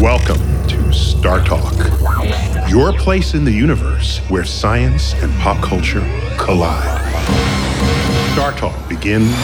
[0.00, 1.74] Welcome to Star Talk,
[2.70, 6.00] your place in the universe where science and pop culture
[6.38, 7.00] collide.
[8.32, 9.34] Star Talk begins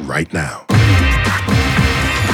[0.00, 0.64] right now.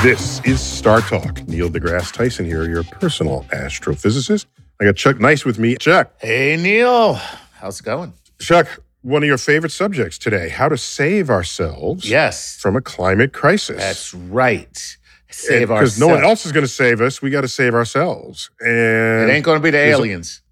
[0.03, 1.47] This is Star Talk.
[1.49, 4.47] Neil deGrasse Tyson here, your personal astrophysicist.
[4.81, 5.77] I got Chuck Nice with me.
[5.77, 7.15] Chuck, Hey, Neil.
[7.55, 8.13] How's it going?
[8.39, 8.69] Chuck,
[9.03, 13.77] one of your favorite subjects today how to save ourselves Yes, from a climate crisis.
[13.79, 14.97] that's right.
[15.31, 15.95] Save ourselves.
[15.97, 17.21] Because no one else is going to save us.
[17.21, 18.51] We got to save ourselves.
[18.61, 20.43] And It ain't going to be the There's a- aliens.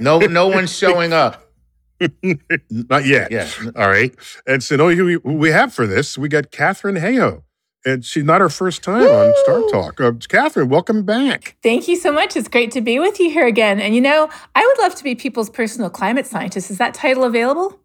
[0.00, 1.44] no, no one's showing up.
[2.70, 3.30] Not yet.
[3.30, 3.48] Yeah.
[3.76, 4.14] All right.
[4.46, 6.16] And so, know who we, have for this?
[6.16, 7.42] We got Katharine Hayhoe.
[7.84, 10.00] And she's not her first time on Star Talk.
[10.00, 11.56] Uh, Katharine, welcome back.
[11.62, 12.36] Thank you so much.
[12.36, 13.80] It's great to be with you here again.
[13.80, 16.70] And you know, I would love to be people's personal climate scientist.
[16.72, 17.78] Is that title available?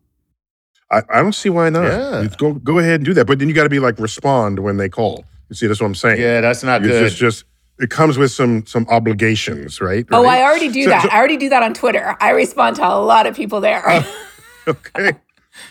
[0.91, 1.83] I, I don't see why not.
[1.83, 2.27] Yeah.
[2.37, 3.27] Go go ahead and do that.
[3.27, 5.25] But then you got to be like respond when they call.
[5.53, 6.19] You see, that's what I'm saying.
[6.19, 7.03] Yeah, that's not It's good.
[7.09, 7.45] just, just
[7.79, 10.03] it comes with some some obligations, right?
[10.11, 10.39] Oh, Right?
[10.39, 11.03] I already do So- that.
[11.03, 12.15] so- I already do that on Twitter.
[12.19, 13.87] I respond to a lot of people there.
[13.87, 14.03] Uh,
[14.67, 15.13] okay.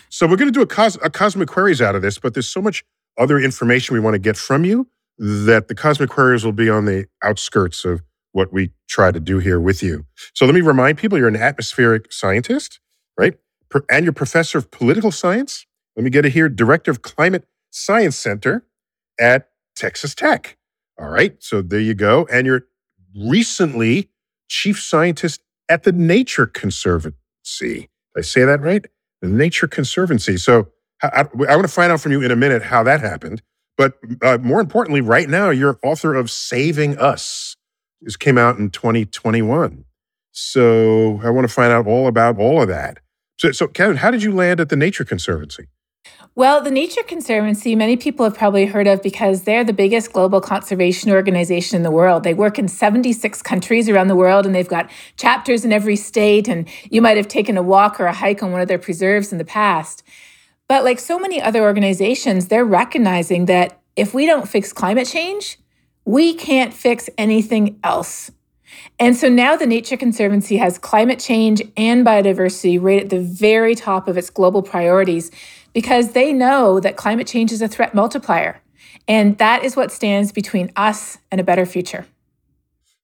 [0.09, 2.49] So we're going to do a, cos- a cosmic queries out of this, but there's
[2.49, 2.85] so much
[3.17, 6.85] other information we want to get from you that the cosmic queries will be on
[6.85, 10.05] the outskirts of what we try to do here with you.
[10.33, 12.79] So let me remind people you're an atmospheric scientist,
[13.19, 13.35] right?
[13.69, 15.65] Per- and you're professor of political science.
[15.97, 18.65] Let me get it here, director of Climate Science Center
[19.19, 20.57] at Texas Tech.
[20.99, 21.35] All right.
[21.41, 22.27] So there you go.
[22.31, 22.65] And you're
[23.15, 24.09] recently
[24.47, 27.17] chief scientist at the Nature Conservancy.
[27.55, 28.85] Did I say that right?
[29.21, 30.37] The Nature Conservancy.
[30.37, 30.69] So
[31.01, 33.41] I, I, want to find out from you in a minute how that happened.
[33.77, 37.55] But uh, more importantly, right now, you're author of Saving Us.
[38.01, 39.85] This came out in 2021.
[40.31, 42.99] So I want to find out all about all of that.
[43.37, 45.67] So, so Katharine, how did you land at the Nature Conservancy?
[46.35, 50.41] Well, the Nature Conservancy, many people have probably heard of because they're the biggest global
[50.41, 52.23] conservation organization in the world.
[52.23, 56.47] They work in 76 countries around the world and they've got chapters in every state.
[56.47, 59.31] And you might have taken a walk or a hike on one of their preserves
[59.31, 60.01] in the past.
[60.67, 65.59] But like so many other organizations, they're recognizing that if we don't fix climate change,
[66.03, 68.31] we can't fix anything else.
[68.99, 73.75] And so now the Nature Conservancy has climate change and biodiversity right at the very
[73.75, 75.29] top of its global priorities
[75.73, 78.61] because they know that climate change is a threat multiplier.
[79.07, 82.05] And that is what stands between us and a better future.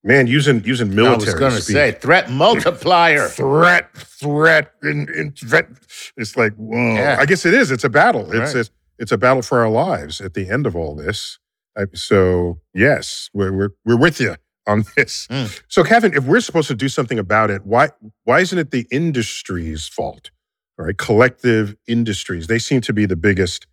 [0.02, 1.08] Man, using using military.
[1.08, 3.28] I military was going to say threat multiplier.
[3.30, 5.68] threat, threat, and, and threat.
[6.16, 6.96] It's like, whoa.
[6.96, 7.18] Yeah.
[7.20, 7.70] I guess it is.
[7.70, 8.32] It's a battle.
[8.32, 8.66] It's Right.
[8.66, 11.38] a, it's a battle for our lives at the end of all this.
[11.78, 14.36] I, so yes, we're, we're we're with you
[14.66, 15.28] on this.
[15.28, 15.62] Mm.
[15.68, 17.90] So, Katharine, if we're supposed to do something about it, why
[18.24, 20.32] why isn't it the industry's fault?
[20.80, 22.48] All right, collective industries.
[22.48, 23.68] They seem to be the biggest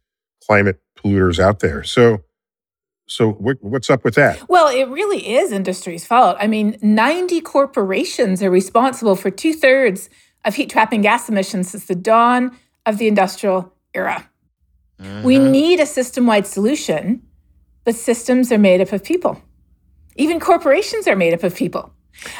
[0.44, 1.84] climate polluters out there.
[1.84, 2.24] So,
[3.06, 4.48] so what's up with that?
[4.48, 6.36] Well, it really is industry's fault.
[6.40, 10.10] I mean, 90 corporations are responsible for two thirds
[10.44, 14.28] of heat trapping gas emissions since the dawn of the industrial era.
[14.98, 15.50] We Mhm.
[15.50, 17.22] need a system wide solution,
[17.84, 19.40] but systems are made up of people.
[20.16, 21.92] Even corporations are made up of people.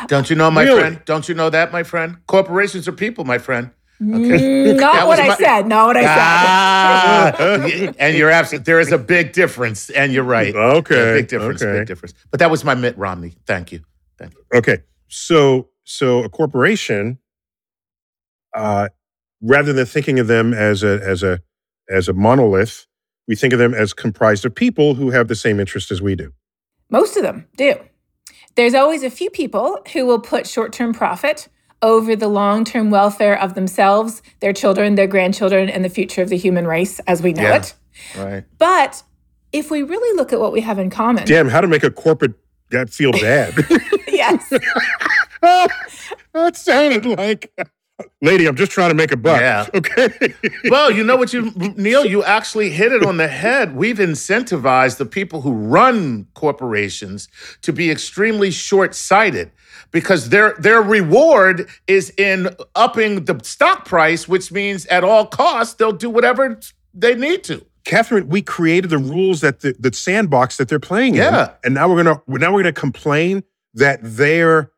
[0.09, 0.81] Don't you know, my Really?
[0.81, 1.00] friend?
[1.04, 2.16] Don't you know that, my friend?
[2.27, 3.71] Corporations are people, my friend.
[4.01, 5.67] Mm, That Not was what I said.
[5.67, 6.19] Not what I said.
[6.19, 10.55] Ah, and you're absolutely there is a big difference, and you're right.
[10.55, 11.62] Okay, A big difference.
[11.62, 11.79] okay.
[11.81, 12.15] Big difference.
[12.31, 13.34] But that was my Mitt Romney.
[13.47, 13.81] Thank you.
[14.19, 14.41] Thank you.
[14.55, 17.19] Okay, so so a corporation,
[18.55, 18.89] uh,
[19.41, 21.41] rather than thinking of them as a as a
[21.89, 22.87] as a monolith,
[23.28, 26.15] we think of them as comprised of people who have the same interest as we
[26.15, 26.33] do.
[26.91, 27.77] Most of them do.
[28.57, 31.49] There's always a few people who will put short term profit
[31.82, 36.28] over the long term welfare of themselves, their children, their grandchildren, and the future of
[36.28, 37.56] the human race as we know Yeah.
[37.56, 37.75] it.
[38.16, 38.44] Right.
[38.59, 39.03] But
[39.53, 41.91] if we really look at what we have in common, Damn, how to make a
[41.91, 42.34] corporate
[42.70, 43.54] guy feel bad?
[44.09, 44.53] yes,
[46.32, 47.53] that sounded like,
[48.20, 49.41] lady, I'm just trying to make a buck.
[49.41, 49.66] Yeah.
[49.75, 50.34] Okay.
[50.70, 53.76] Well, you know what you Neil, you actually hit it on the head.
[53.76, 57.28] We've incentivized the people who run corporations
[57.62, 59.51] to be extremely short-sighted
[59.97, 65.72] because their their reward is in upping the stock price, which means at all costs
[65.72, 66.60] they'll do whatever
[66.93, 67.65] they need to.
[67.87, 71.53] Katharine, we created the rules that the, the sandbox that they're playing in, Yeah.
[71.65, 74.71] and now we're gonna now we're gonna complain that they're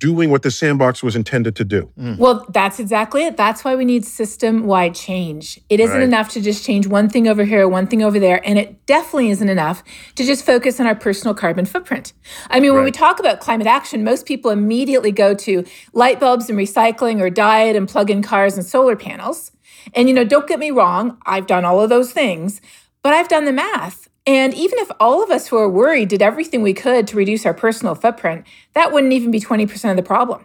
[0.00, 1.90] doing what the sandbox was intended to do.
[1.96, 2.18] Mm.
[2.18, 3.36] Well, that's exactly it.
[3.36, 5.60] That's why we need system wide change.
[5.68, 6.02] It isn't Right.
[6.02, 8.40] enough to just change one thing over here, one thing over there.
[8.44, 9.84] And it definitely isn't enough
[10.16, 12.14] to just focus on our personal carbon footprint.
[12.48, 16.50] I mean, when we talk about climate action, most people immediately go to light bulbs
[16.50, 19.52] and recycling or diet and plug in cars and solar panels.
[19.94, 22.60] And, you know, don't get me wrong, I've done all of those things,
[23.02, 24.09] but I've done the math.
[24.26, 27.46] And even if all of us who are worried did everything we could to reduce
[27.46, 30.44] our personal footprint, that wouldn't even be 20% of the problem.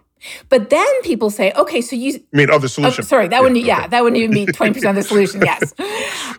[0.50, 2.16] But then people say, okay, so you.
[2.34, 3.88] I mean, of the Oh, sorry, that wouldn't, yeah, okay.
[3.90, 5.42] that wouldn't even be 20% of the solution.
[5.42, 5.74] Yes.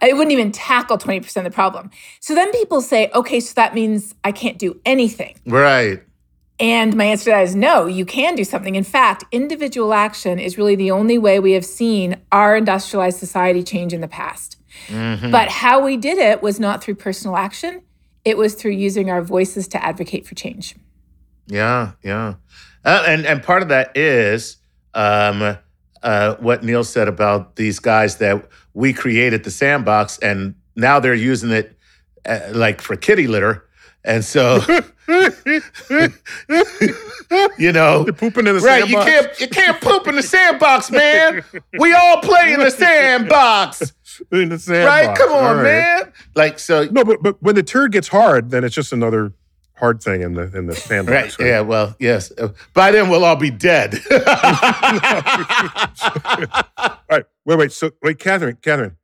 [0.02, 1.90] It wouldn't even tackle 20% of the problem.
[2.20, 5.36] So then people say, okay, so that means I can't do anything.
[5.46, 6.02] Right.
[6.58, 8.74] And my answer to that is no, you can do something.
[8.74, 13.62] In fact, individual action is really the only way we have seen our industrialized society
[13.62, 14.55] change in the past.
[14.88, 17.82] But how we did it was not through personal action,
[18.24, 20.74] it was through using our voices to advocate for change.
[21.46, 22.34] Yeah, yeah,
[22.84, 24.56] uh, and and part of that is
[24.94, 25.56] um,
[26.02, 31.14] uh, what Neil said about these guys that we created the sandbox, and now they're
[31.14, 31.78] using it
[32.26, 33.68] uh, like for kitty litter,
[34.04, 34.60] and so
[37.58, 38.04] you know.
[38.04, 41.44] They're pooping in the Right, you can't you can't poop in the sandbox, man.
[41.78, 43.92] We all play in the sandbox,
[44.32, 45.06] in the sandbox.
[45.06, 45.16] right?
[45.18, 45.62] Come on, right.
[45.62, 46.12] man.
[46.34, 49.32] Like so, No, but but when the turd gets hard, then it's just another
[49.74, 51.38] hard thing in the in the sandbox.
[51.38, 51.48] Right.
[51.48, 51.60] Yeah.
[51.60, 51.94] Well.
[51.98, 52.32] Yes.
[52.74, 53.94] By then we'll all be dead.
[56.76, 57.24] All right.
[57.44, 57.72] Wait, wait.
[57.72, 58.96] So wait, Katharine, Katharine.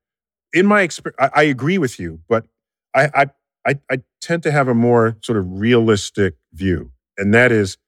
[0.53, 2.47] In my experience, I, I agree with you, but
[2.95, 3.27] I, I
[3.67, 7.79] I I tend to have a more sort of realistic view, and that is,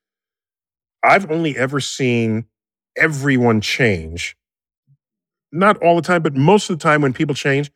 [1.02, 2.46] I've only ever seen
[2.96, 4.36] everyone change.
[5.54, 7.70] Not all the time, but most of the time when people change,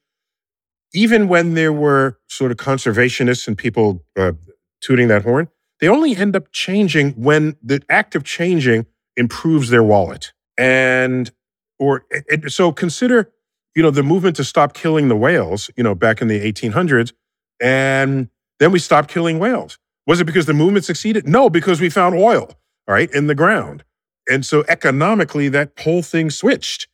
[0.93, 4.33] even when there were sort of conservationists and people uh,
[4.81, 5.49] tooting that horn,
[5.81, 8.87] they only end up changing when the act of changing
[9.17, 10.33] improves their wallet.
[10.57, 11.31] And
[11.79, 13.31] or it, so consider,
[13.77, 17.13] you know, the movement to stop killing the whales, you know, back in the 1800s,
[17.61, 18.29] and
[18.59, 19.79] then we stopped killing whales.
[20.07, 21.29] Was it because the movement succeeded?
[21.29, 22.49] No, because we found oil,
[22.89, 23.85] all right, in the ground.
[24.29, 26.88] And so economically, that whole thing switched.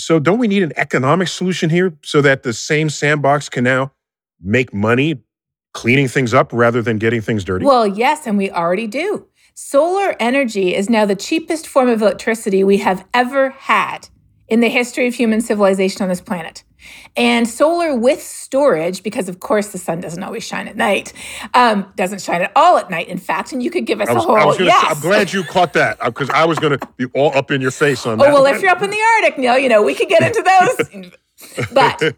[0.00, 3.92] So don't we need an economic solution here so that the same sandbox can now
[4.40, 5.22] make money
[5.72, 7.64] cleaning things up rather than getting things dirty?
[7.64, 9.26] Well, yes, and we already do.
[9.54, 14.08] Solar energy is now the cheapest form of electricity we have ever had
[14.50, 16.64] in the history of human civilization on this planet.
[17.16, 21.12] And solar with storage, because of course the sun doesn't always shine at night,
[21.54, 23.52] um, doesn't shine at all at night, in fact.
[23.52, 24.80] And you could give us was, a whole I yes.
[24.80, 27.60] Say, I'm glad you caught that because I was going to be all up in
[27.60, 28.32] your face on Oh that.
[28.32, 31.10] well, if you're up in the Arctic, Neil, you know we could get into those.
[31.72, 32.16] but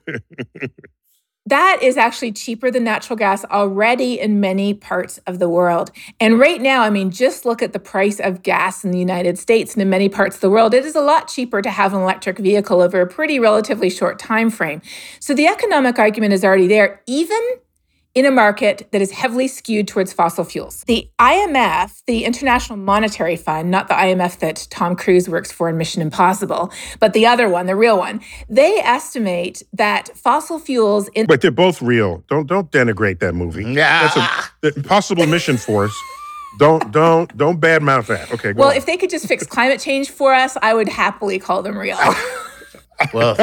[1.46, 5.90] that is actually cheaper than natural gas already in many parts of the world.
[6.20, 9.38] And right now, I mean, just look at the price of gas in the United
[9.38, 10.72] States and in many parts of the world.
[10.72, 14.20] It is a lot cheaper to have an electric vehicle over a pretty relatively short
[14.20, 14.82] time frame.
[15.18, 17.40] So the economic argument is already there, even
[18.14, 20.84] in a market that is heavily skewed towards fossil fuels.
[20.86, 25.78] The IMF, the International Monetary Fund, not the IMF that Tom Cruise works for in
[25.78, 26.70] Mission Impossible,
[27.00, 31.50] but the other one, the real one, they estimate that fossil fuels in but they're
[31.50, 32.22] both real.
[32.28, 33.64] Don't don't denigrate that movie.
[33.64, 34.02] Yeah.
[34.02, 35.96] That's a the Impossible Mission Force.
[36.58, 38.30] Don't don't don't badmouth that.
[38.30, 38.76] Okay, go well, on.
[38.76, 41.98] if they could just fix climate change for us, I would happily call them real.
[43.12, 43.36] Well,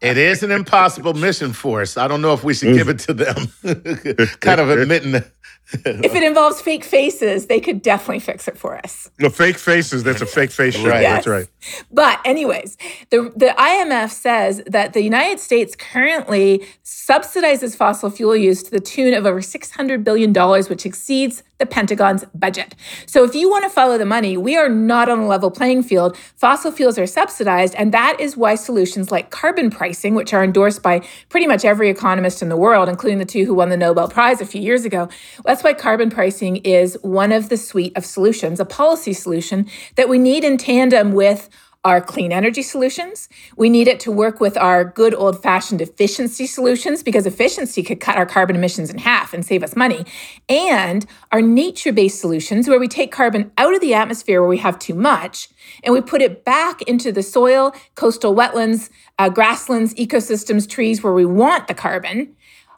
[0.00, 1.96] it is an impossible mission for us.
[1.96, 3.36] I don't know if we should give it to them.
[4.40, 5.30] kind of admitting that.
[5.72, 9.10] if it involves fake faces, they could definitely fix it for us.
[9.18, 10.02] no fake faces.
[10.04, 10.86] That's a fake face show.
[10.86, 11.02] Right.
[11.02, 11.46] That's right.
[11.90, 12.76] But, anyways,
[13.10, 18.80] the, the IMF says that the United States currently subsidizes fossil fuel use to the
[18.80, 20.32] tune of over $600 billion,
[20.68, 22.74] which exceeds the Pentagon's budget.
[23.06, 25.82] So, if you want to follow the money, we are not on a level playing
[25.82, 26.16] field.
[26.36, 30.82] Fossil fuels are subsidized, and that is why solutions like carbon pricing, which are endorsed
[30.82, 31.00] by
[31.30, 34.40] pretty much every economist in the world, including the two who won the Nobel Prize
[34.40, 35.08] a few years ago,
[35.44, 40.08] that's why carbon pricing is one of the suite of solutions, a policy solution that
[40.08, 41.48] we need in tandem with
[41.84, 43.28] our clean energy solutions.
[43.56, 48.00] We need it to work with our good old fashioned efficiency solutions because efficiency could
[48.00, 50.06] cut our carbon emissions in half and save us money.
[50.48, 54.58] And our nature based solutions, where we take carbon out of the atmosphere where we
[54.58, 55.48] have too much
[55.82, 58.88] and we put it back into the soil, coastal wetlands,
[59.18, 62.34] uh, grasslands, ecosystems, trees where we want the carbon.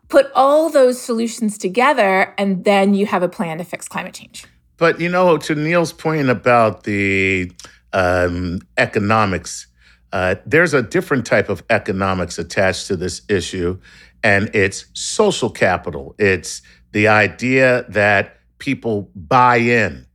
[0.08, 4.46] Put all those solutions together, and then you have a plan to fix climate change.
[4.76, 7.50] But you know, to Neil's point about the
[7.92, 9.66] um, economics,
[10.12, 13.78] uh, there's a different type of economics attached to this issue,
[14.22, 16.14] and it's social capital.
[16.18, 16.62] It's
[16.92, 20.06] the idea that people buy in.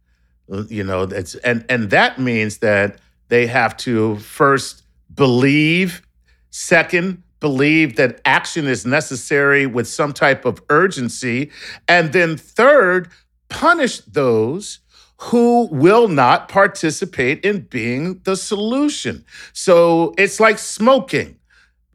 [0.67, 2.99] You know, that's and and that means that
[3.29, 6.01] they have to first believe,
[6.49, 11.51] second believe that action is necessary with some type of urgency,
[11.87, 13.09] and then third
[13.49, 14.79] punish those
[15.21, 19.23] who will not participate in being the solution.
[19.53, 21.37] So it's like smoking.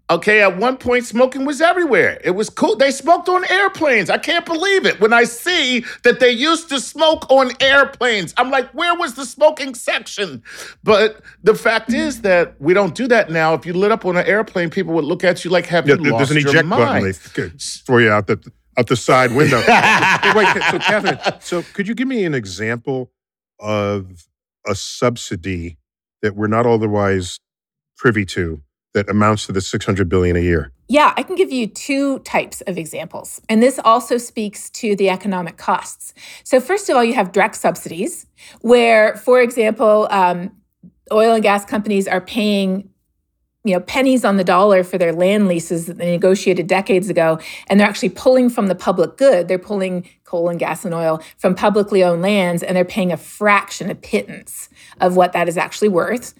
[0.08, 2.20] Okay, at one point, smoking was everywhere.
[2.22, 2.76] It was cool.
[2.76, 4.08] They smoked on airplanes.
[4.08, 5.00] I can't believe it.
[5.00, 9.26] When I see that they used to smoke on airplanes, I'm like, where was the
[9.26, 10.44] smoking section?
[10.84, 13.54] But the fact is that we don't do that now.
[13.54, 15.96] If you lit up on an airplane, people would look at you like, have Yeah,
[15.96, 16.78] you there's lost an your eject mind?
[16.78, 17.12] button they
[17.58, 18.38] throw you out the
[18.78, 19.56] out the side window.
[20.36, 23.10] Wait, so Catherine, so could you give me an example
[23.58, 24.26] of
[24.66, 25.78] a subsidy
[26.22, 27.38] that we're not otherwise
[27.96, 28.62] privy to
[28.94, 30.72] that amounts to the 600 billion a year?
[30.88, 33.40] Yeah, I can give you two types of examples.
[33.48, 36.14] And this also speaks to the economic costs.
[36.44, 38.26] So, first of all, you have direct subsidies,
[38.60, 40.52] where, for example, um,
[41.12, 42.88] oil and gas companies are paying
[43.66, 47.38] you know pennies on the dollar for their land leases that they negotiated decades ago
[47.66, 49.48] and they're actually pulling from the public good.
[49.48, 53.16] They're pulling coal and gas and oil from publicly owned lands and they're paying a
[53.16, 54.68] fraction a pittance
[55.00, 56.34] of what that is actually worth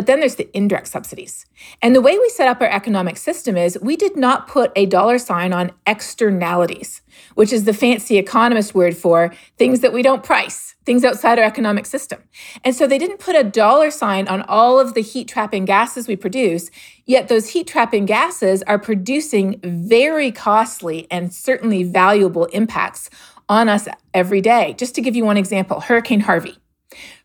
[0.00, 1.44] but then there's the indirect subsidies.
[1.82, 4.86] And the way we set up our economic system is we did not put a
[4.86, 7.02] dollar sign on externalities,
[7.34, 11.44] which is the fancy economist word for things that we don't price, things outside our
[11.44, 12.18] economic system.
[12.64, 16.08] And so they didn't put a dollar sign on all of the heat trapping gases
[16.08, 16.70] we produce,
[17.04, 23.10] yet those heat trapping gases are producing very costly and certainly valuable impacts
[23.50, 24.74] on us every day.
[24.78, 26.56] Just to give you one example Hurricane Harvey.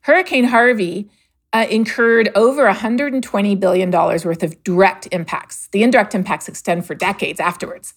[0.01, 1.09] Hurricane Harvey
[1.53, 5.67] uh, incurred over $120 billion worth of direct impacts.
[5.71, 7.93] The indirect impacts extend for decades afterwards.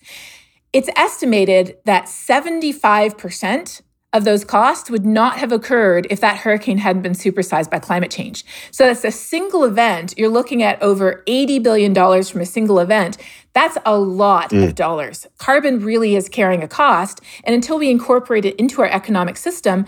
[0.72, 7.02] It's estimated that 75% of those costs would not have occurred if that hurricane hadn't
[7.02, 8.44] been supersized by climate change.
[8.70, 10.14] So that's a single event.
[10.16, 13.18] You're looking at over $80 billion from a single event.
[13.52, 14.64] That's a lot mm.
[14.64, 15.26] of dollars.
[15.38, 17.20] Carbon really is carrying a cost.
[17.44, 19.84] And until we incorporate it into our economic system,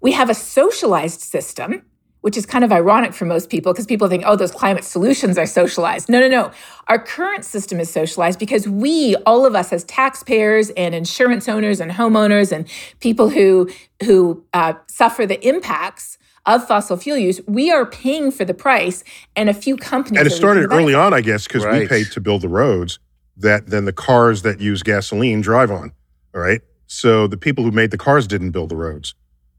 [0.00, 1.82] we have a socialized system
[2.24, 5.36] which is kind of ironic for most people because people think, oh, those climate solutions
[5.36, 6.08] are socialized.
[6.08, 6.50] No, no, no.
[6.88, 11.80] Our current system is socialized because we, all of us as taxpayers and insurance owners
[11.80, 12.66] and homeowners and
[13.00, 13.68] people who,
[14.04, 16.16] who uh, suffer the impacts
[16.46, 19.04] of fossil fuel use, we are paying for the price
[19.36, 20.20] and a few companies.
[20.20, 21.82] And it started early on, I guess, because right.
[21.82, 23.00] we paid to build the roads
[23.36, 25.92] that then the cars that use gasoline drive on.
[26.34, 26.62] All right.
[26.86, 29.14] So the people who made the cars didn't build the roads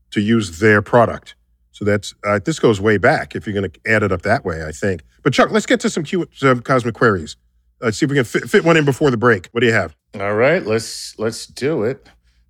[0.10, 1.36] to use their product.
[1.76, 4.46] So that's uh, this goes way back if you're going to add it up that
[4.46, 5.04] way, I think.
[5.24, 7.36] But Chuck, let's get to some, Q, some cosmic queries.
[7.82, 9.50] Let's see if we can fit, fit one in before the break.
[9.52, 9.94] What do you have?
[10.18, 12.08] All right, let's let's do it.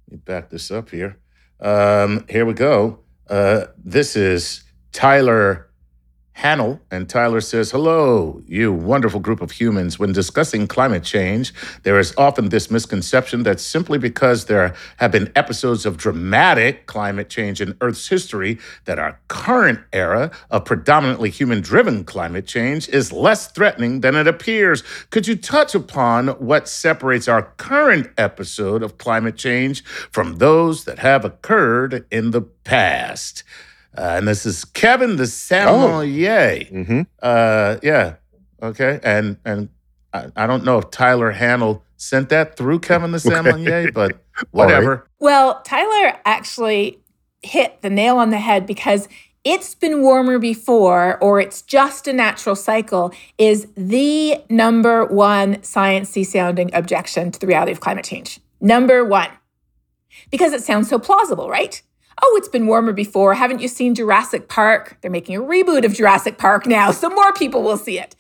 [0.08, 1.17] Let me back this up here.
[1.60, 3.00] Um, here we go.
[3.27, 5.72] Uh, this is Tyler
[6.36, 9.98] Hannell, and Tyler says, Hello, you wonderful group of humans.
[9.98, 15.32] When discussing climate change, there is often this misconception that simply because there have been
[15.34, 21.62] episodes of dramatic climate change in Earth's history, that our current era of predominantly human
[21.62, 24.84] driven climate change is less threatening than it appears.
[25.12, 31.00] Could you touch upon what separates our current episode of climate change from those that
[31.00, 33.44] have occurred in the past?
[33.98, 36.60] Uh, and this is Kevin the Sommelier.
[36.62, 36.74] Oh.
[36.74, 37.02] Mm-hmm.
[37.22, 38.16] Uh, yeah.
[38.62, 39.00] Okay.
[39.04, 39.70] And and
[40.14, 43.92] I, I, don't know if Tyler Hannell sent that through Kevin the Sommelier, okay.
[43.92, 44.90] but whatever.
[44.90, 45.02] Right.
[45.20, 47.00] Well, Tyler actually
[47.42, 49.08] hit the nail on the head because
[49.46, 56.25] it's been warmer before or it's just a natural cycle is the number one sciencey
[56.25, 58.40] sounding objection to the reality of climate change.
[58.60, 59.30] Number one.
[60.32, 61.82] Because it sounds so plausible, right?
[62.22, 63.34] Oh, it's been warmer before.
[63.34, 64.98] Haven't you seen Jurassic Park?
[65.02, 68.16] They're making a reboot of Jurassic Park now, so more people will see it.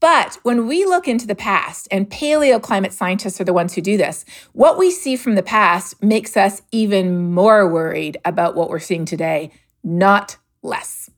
[0.00, 3.98] But when we look into the past, and paleoclimate scientists are the ones who do
[3.98, 8.78] this, what we see from the past makes us even more worried about what we're
[8.78, 9.50] seeing today,
[9.84, 11.10] not less.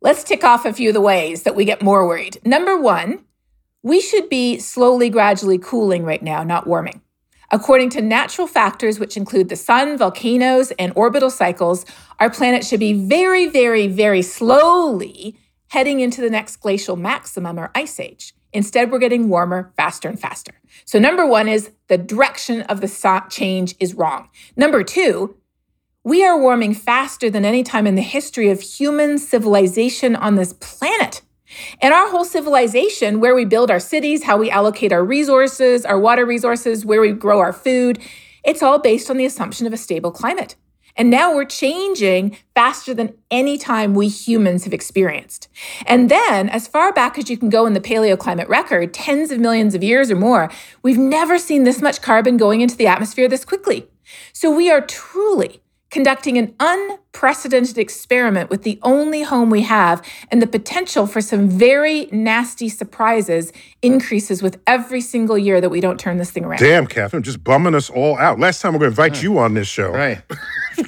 [0.00, 2.38] Let's tick off a few of the ways that we get more worried.
[2.44, 3.24] Number one,
[3.82, 7.02] we should be slowly, gradually cooling right now, not warming.
[7.52, 11.84] According to natural factors, which include the sun, volcanoes, and orbital cycles,
[12.20, 15.36] our planet should be very, very, very slowly
[15.68, 18.34] heading into the next glacial maximum or ice age.
[18.52, 20.52] Instead, we're getting warmer faster and faster.
[20.84, 24.28] So, number one is the direction of the change is wrong.
[24.56, 25.36] Number two,
[26.02, 30.52] we are warming faster than any time in the history of human civilization on this
[30.54, 31.22] planet.
[31.80, 35.98] And our whole civilization, where we build our cities, how we allocate our resources, our
[35.98, 37.98] water resources, where we grow our food,
[38.44, 40.56] it's all based on the assumption of a stable climate.
[40.96, 45.48] And now we're changing faster than any time we humans have experienced.
[45.86, 49.38] And then, as far back as you can go in the paleoclimate record, tens of
[49.38, 50.50] millions of years or more,
[50.82, 53.86] we've never seen this much carbon going into the atmosphere this quickly.
[54.32, 60.40] So we are truly conducting an unprecedented experiment with the only home we have, and
[60.40, 65.98] the potential for some very nasty surprises increases with every single year that we don't
[65.98, 66.60] turn this thing around.
[66.60, 68.38] Damn, Katharine, just bumming us all out.
[68.38, 69.90] Last time we're going to invite you on this show.
[69.90, 70.22] Right.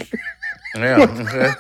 [0.77, 1.55] yeah.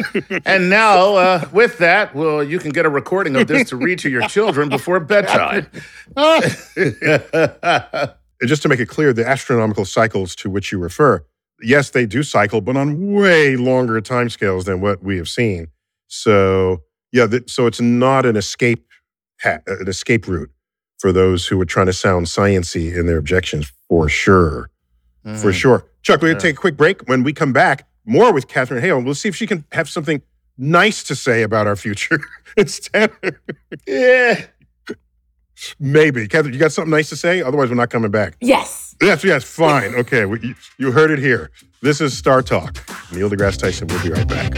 [0.47, 3.99] And now, uh, with that, well, you can get a recording of this to read
[4.01, 5.67] to your children before bedtime.
[8.43, 11.25] And just to make it clear, the astronomical cycles to which you refer,
[11.63, 15.69] yes, they do cycle, but on way longer timescales than what we have seen.
[16.09, 18.87] So, yeah, th- so it's not an escape
[19.43, 20.51] ha- an escape route
[20.99, 24.71] for those who are trying to sound sciency in their objections, for sure,
[25.25, 25.55] for Mm.
[25.55, 25.85] sure.
[26.03, 27.03] Chuck, we're gonna take a quick break.
[27.09, 29.05] When we come back, more with Katharine Hayhoe.
[29.05, 30.23] We'll see if she can have something
[30.59, 32.21] nice to say about our future
[32.57, 33.11] instead.
[33.87, 34.45] Yeah.
[35.79, 37.41] Maybe, Katharine, you got something nice to say?
[37.43, 38.35] Otherwise, we're not coming back.
[38.41, 38.92] Yes.
[39.03, 39.97] Yes, yes, fine.
[39.97, 41.51] Okay, we, you, heard it here.
[41.81, 42.79] This is Star Talk.
[43.11, 43.89] Neil deGrasse Tyson.
[43.89, 44.55] We'll be right back.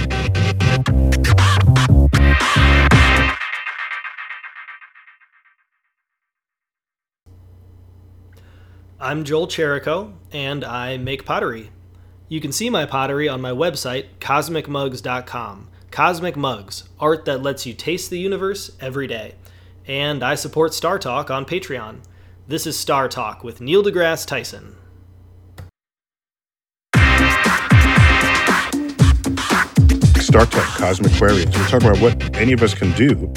[9.01, 11.71] I'm Joel Cherico, and I make pottery.
[12.29, 15.69] You can see my pottery on my website, cosmicmugs.com.
[15.91, 19.37] Cosmic Mugs, art that lets you taste the universe every day.
[19.87, 22.01] And I support Star Talk on Patreon.
[22.47, 24.77] This is Star Talk with Neil deGrasse Tyson.
[30.21, 31.47] Star Talk, Cosmic Queries.
[31.47, 33.33] We're talking about what any of us can do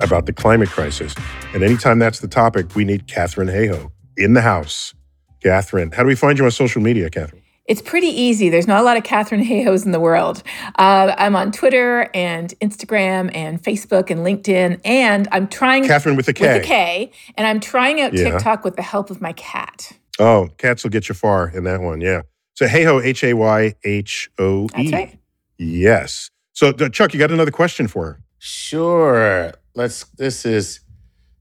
[0.00, 1.12] about the climate crisis.
[1.54, 4.94] And anytime that's the topic, we need Katharine Hayhoe in the house.
[5.42, 7.42] Katharine, how do we find you on social media, Katharine?
[7.68, 8.48] It's pretty easy.
[8.48, 10.42] There's not a lot of Katharine Hayhoes in the world.
[10.78, 16.28] Uh, I'm on Twitter and Instagram and Facebook and LinkedIn, and I'm trying Katharine with
[16.28, 16.46] a K.
[16.46, 18.30] with a K, and I'm trying out Yeah.
[18.30, 19.92] TikTok with the help of my cat.
[20.18, 22.00] Oh, cats will get you far in that one.
[22.00, 22.22] Yeah.
[22.54, 24.68] So Hayhoe, H A Y H O E.
[24.76, 25.18] That's right.
[25.58, 26.30] Yes.
[26.52, 28.20] So, uh, Chuck, you got another question for her?
[28.38, 29.52] Sure.
[29.74, 30.04] Let's.
[30.16, 30.80] This is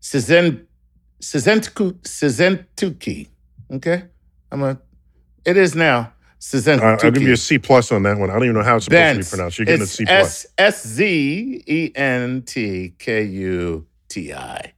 [0.01, 0.65] Sizen
[1.22, 3.27] Sizentuku Sizentuki.
[3.72, 4.03] Okay.
[4.51, 4.77] I'm a.
[5.46, 7.03] It is now Sizentuki.
[7.03, 8.29] Uh, I'll give you a C plus on that one.
[8.29, 9.57] I don't even know how it's supposed to be pronounced.
[9.57, 10.45] You're getting a It's C plus.
[10.57, 14.74] S S Z E N T K U T I.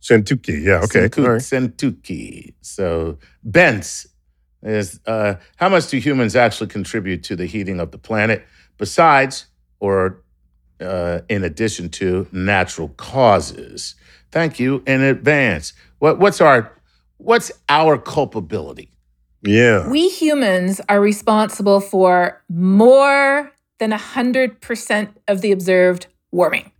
[0.00, 0.62] Sentuki.
[0.62, 0.80] Yeah.
[0.84, 1.08] Okay.
[1.22, 1.40] All right.
[1.40, 2.54] Sentuki.
[2.60, 4.06] So Bentz
[4.62, 8.44] is uh, how much do humans actually contribute to the heating of the planet
[8.78, 9.46] besides
[9.80, 10.22] or
[10.80, 13.94] uh, in addition to natural causes?
[14.30, 15.72] Thank you in advance.
[15.98, 16.72] What, what's our
[17.18, 18.90] what's our culpability?
[19.46, 19.88] Yeah.
[19.88, 26.72] We humans are responsible for more than 100% of the observed warming.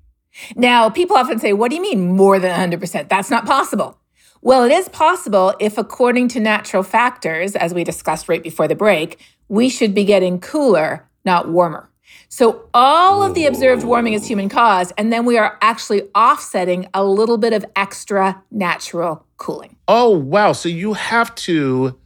[0.55, 3.09] Now, people often say, What do you mean more than 100%?
[3.09, 3.98] That's not possible.
[4.42, 8.74] Well, it is possible if, according to natural factors, as we discussed right before the
[8.74, 11.90] break, we should be getting cooler, not warmer.
[12.29, 16.88] So, all of the observed warming is human caused, and then we are actually offsetting
[16.92, 19.76] a little bit of extra natural cooling.
[19.88, 20.52] Oh wow!
[20.52, 21.98] So you have to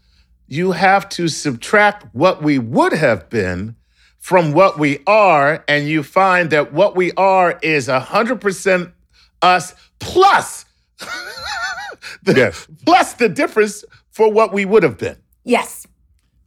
[0.50, 3.76] you have to subtract what we would have been
[4.18, 8.90] from what we are, and you find that what we are is hundred percent
[9.40, 10.66] us plus
[12.22, 12.66] the, Yes.
[12.84, 15.16] plus the difference for what we would have been.
[15.44, 15.86] Yes.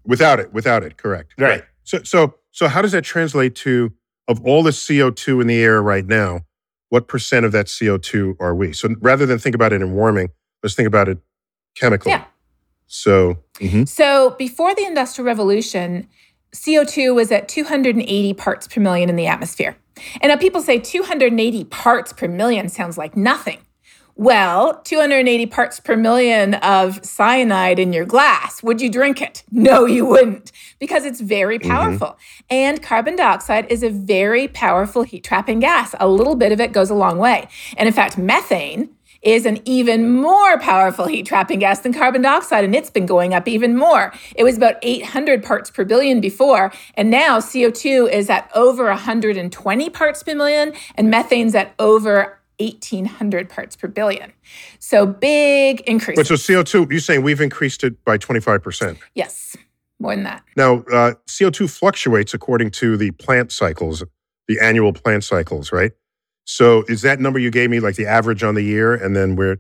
[0.06, 0.54] Without it.
[0.54, 0.98] Without it.
[0.98, 1.34] Correct.
[1.40, 1.64] Right.
[1.84, 3.92] So, so, so how does that translate to
[4.28, 6.42] of all the CO2 in the air right now?
[6.90, 8.74] What percent of that CO2 are we?
[8.74, 10.30] So rather than think about it in warming,
[10.62, 11.18] let's think about it
[11.76, 12.12] chemically.
[12.12, 12.26] Yeah.
[12.94, 13.88] So, mhm.
[13.88, 16.08] So before the Industrial Revolution,
[16.54, 19.76] CO2 was at 280 parts per million in the atmosphere.
[20.22, 23.60] And now people say 280 parts per million sounds like nothing.
[24.16, 28.62] Well, 280 parts per million of cyanide in your glass.
[28.62, 29.44] Would you drink it?
[29.52, 32.16] No, you wouldn't, because it's very powerful.
[32.48, 35.96] And carbon dioxide is a very powerful heat trapping gas.
[36.00, 37.48] A little bit of it goes a long way.
[37.76, 38.90] And in fact, methane
[39.24, 43.34] is an even more powerful heat trapping gas than carbon dioxide, and it's been going
[43.34, 44.14] up even more.
[44.36, 49.90] It was about 800 parts per billion before, and now CO2 is at over 120
[49.90, 54.32] parts per million, and methane's at over 1800 parts per billion.
[54.80, 56.18] So big increase.
[56.18, 58.98] but so CO2, you're saying we've increased it by 25%.
[59.16, 59.56] yes,
[60.00, 60.44] more than that.
[60.56, 64.04] Now, uh, CO2 fluctuates according to the plant cycles,
[64.48, 65.94] the annual plant cycles, right?
[66.46, 69.36] So is that number you gave me like the average on the year and then
[69.36, 69.58] we're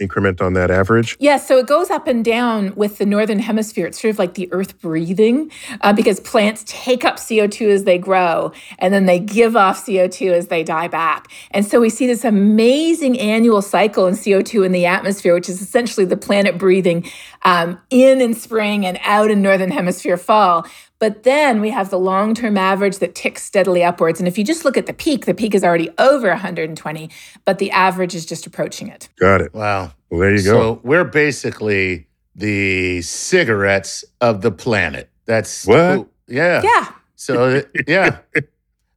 [0.00, 1.16] increment on that average?
[1.20, 3.86] Yeah, so it goes up and down with the northern hemisphere.
[3.86, 5.50] It's sort of like the earth breathing
[5.82, 10.32] uh, because plants take up CO2 as they grow and then they give off CO2
[10.32, 11.30] as they die back.
[11.52, 15.62] And so we see this amazing annual cycle in CO2 in the atmosphere, which is
[15.62, 17.08] essentially the planet breathing
[17.44, 20.66] um, in in spring and out in northern hemisphere fall.
[20.98, 24.18] But then we have the long term average that ticks steadily upwards.
[24.18, 27.10] And if you just look at the peak, the peak is already over 120,
[27.44, 29.08] but the average is just approaching it.
[29.20, 29.52] Got it.
[29.52, 29.92] Wow.
[30.08, 30.52] Well, there you go.
[30.52, 35.10] So we're basically the cigarettes of the planet.
[35.26, 36.08] That's What?
[36.26, 36.62] Yeah.
[36.62, 36.92] Yeah.
[37.16, 38.18] So yeah.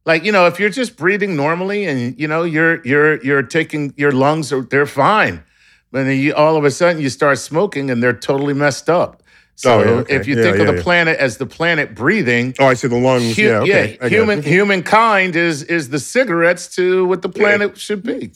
[0.06, 3.92] Like you know, if you're just breathing normally, and you know you're you're you're taking
[3.98, 5.44] your lungs are they're fine,
[5.90, 9.22] but then you all of a sudden you start smoking and they're totally messed up.
[9.22, 9.24] Oh,
[9.56, 10.16] so Oh, yeah, okay.
[10.16, 12.88] if you Yeah, think of yeah, the planet as the planet breathing, oh, I see
[12.88, 13.36] the lungs.
[13.36, 13.98] hu- yeah, okay.
[14.00, 14.44] I human it.
[14.44, 18.30] humankind is is the cigarettes to what the planet should be.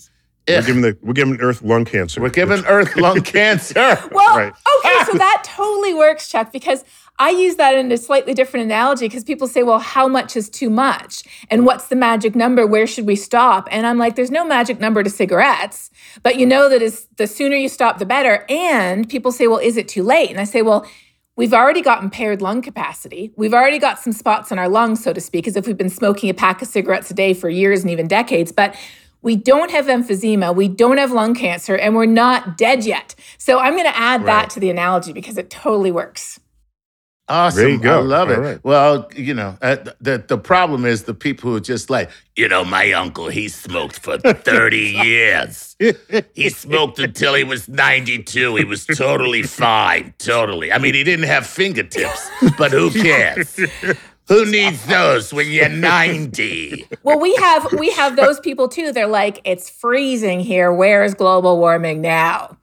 [0.48, 0.66] We're Ugh.
[0.66, 2.20] giving the we're giving Earth lung cancer.
[2.20, 3.96] We're giving Earth lung cancer.
[4.10, 4.52] Well, Right.
[4.52, 5.18] okay, so ah!
[5.18, 6.84] that totally works, Chuck, because
[7.22, 10.50] I use that in a slightly different analogy because people say, well, how much is
[10.50, 11.22] too much?
[11.50, 12.66] And what's the magic number?
[12.66, 13.68] Where should we stop?
[13.70, 15.92] And I'm like, there's no magic number to cigarettes,
[16.24, 18.44] but you know that is the sooner you stop, the better.
[18.48, 20.30] And people say, well, is it too late?
[20.30, 20.84] And I say, well,
[21.34, 23.32] We've already got impaired lung capacity.
[23.36, 25.88] We've already got some spots in our lungs, so to speak, as if we've been
[25.88, 28.52] smoking a pack of cigarettes a day for years and even decades.
[28.52, 28.76] But
[29.22, 33.14] we don't have emphysema, we don't have lung cancer, and we're not dead yet.
[33.38, 34.26] So I'm going to add Right.
[34.26, 36.38] that to the analogy because it totally works.
[37.28, 37.62] Awesome.
[37.62, 37.98] There you go.
[37.98, 38.34] I love it.
[38.36, 38.60] All right.
[38.64, 42.48] Well, you know, uh, the the problem is the people who are just like, you
[42.48, 45.76] know, my uncle, he smoked for 30 years.
[46.34, 48.56] He smoked until he was 92.
[48.56, 50.14] He was totally fine.
[50.18, 50.72] Totally.
[50.72, 53.56] I mean, he didn't have fingertips, but who cares?
[54.28, 56.86] Who needs those when you're 90?
[57.02, 58.92] Well, we have we have those people too.
[58.92, 60.72] They're like, it's freezing here.
[60.72, 62.56] Where's global warming now?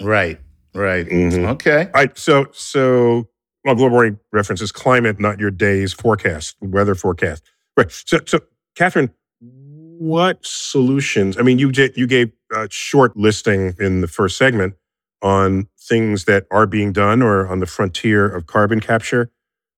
[0.00, 0.40] Right.
[0.74, 1.06] Right.
[1.06, 1.46] Mhm.
[1.50, 1.84] Okay.
[1.86, 2.16] All right.
[2.18, 3.28] So so
[3.64, 7.42] well, global warming references climate, not your day's forecast, weather forecast.
[7.76, 7.90] Right.
[7.90, 8.40] So so
[8.76, 11.38] Katharine, what solutions?
[11.38, 14.74] I mean, you you gave a short listing in the first segment
[15.22, 19.30] on things that are being done or on the frontier of carbon capture.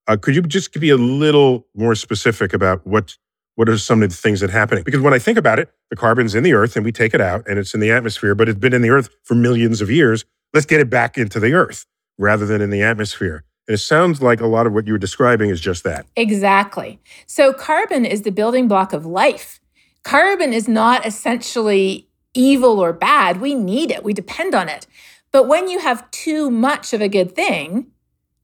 [0.09, 3.17] Uh, could you just be a little more specific about what
[3.55, 4.85] what are some of the things that are happening?
[4.85, 7.21] Because when I think about it, the carbon's in the earth and we take it
[7.21, 9.91] out and it's in the atmosphere, but it's been in the earth for millions of
[9.91, 10.25] years.
[10.53, 11.87] Let's get it back into the earth
[12.19, 13.45] rather than in the atmosphere.
[13.69, 16.07] And it sounds like a lot of what you were describing is just that.
[16.17, 17.01] Exactly.
[17.27, 19.61] So carbon is the building block of life.
[20.03, 23.41] Carbon is not essentially evil or bad.
[23.41, 24.87] We need it, we depend on it.
[25.33, 27.91] But when you have too much of a good thing,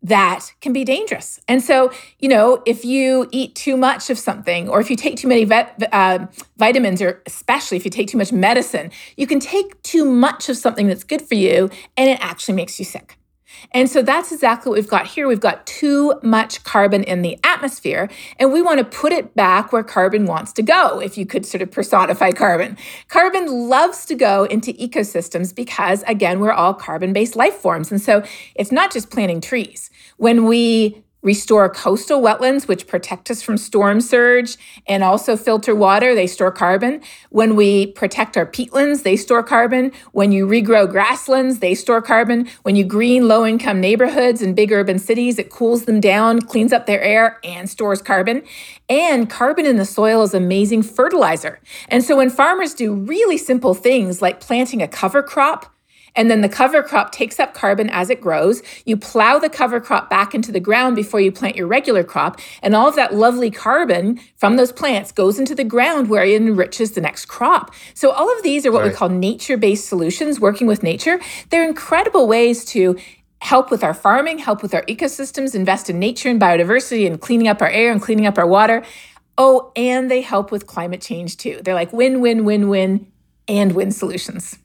[0.02, 1.38] that can be dangerous.
[1.46, 5.16] And so, you know, if you eat too much of something, or if you take
[5.16, 9.38] too many vet, uh, vitamins, or especially if you take too much medicine, you can
[9.38, 13.16] take too much of something that's good for you and it actually makes you sick.
[13.72, 15.28] And so that's exactly what we've got here.
[15.28, 19.72] We've got too much carbon in the atmosphere, and we want to put it back
[19.72, 22.76] where carbon wants to go, if you could sort of personify carbon.
[23.08, 27.90] Carbon loves to go into ecosystems because, again, we're all carbon based life forms.
[27.90, 28.22] And so
[28.54, 29.90] it's not just planting trees.
[30.16, 34.56] When we restore coastal wetlands, which protect us from storm surge
[34.87, 36.14] and also filter water.
[36.14, 37.00] They store carbon.
[37.30, 39.92] When we protect our peatlands, they store carbon.
[40.12, 42.48] When you regrow grasslands, they store carbon.
[42.62, 46.72] When you green low income neighborhoods and big urban cities, it cools them down, cleans
[46.72, 48.42] up their air, and stores carbon.
[48.88, 51.61] And carbon in the soil is amazing fertilizer.
[51.88, 55.71] And so when farmers do really simple things like planting a cover crop,
[56.14, 58.62] and then the cover crop takes up carbon as it grows.
[58.85, 62.38] You plow the cover crop back into the ground before you plant your regular crop.
[62.62, 66.40] And all of that lovely carbon from those plants goes into the ground where it
[66.40, 67.75] enriches the next crop.
[67.94, 71.20] So, all of these are what we call nature based solutions, working with nature.
[71.51, 72.98] They're incredible ways to
[73.40, 77.48] help with our farming, help with our ecosystems, invest in nature and biodiversity, and cleaning
[77.48, 78.85] up our air and cleaning up our water.
[79.37, 81.61] Oh, and they help with climate change too.
[81.64, 83.11] They're like win, win, win, win,
[83.48, 84.59] and win solutions.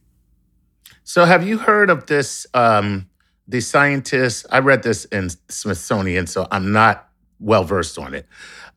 [1.09, 2.45] So, have you heard of this?
[2.53, 3.07] Um,
[3.47, 7.07] the scientists, I read this in Smithsonian, so I'm not
[7.39, 8.25] well versed on it.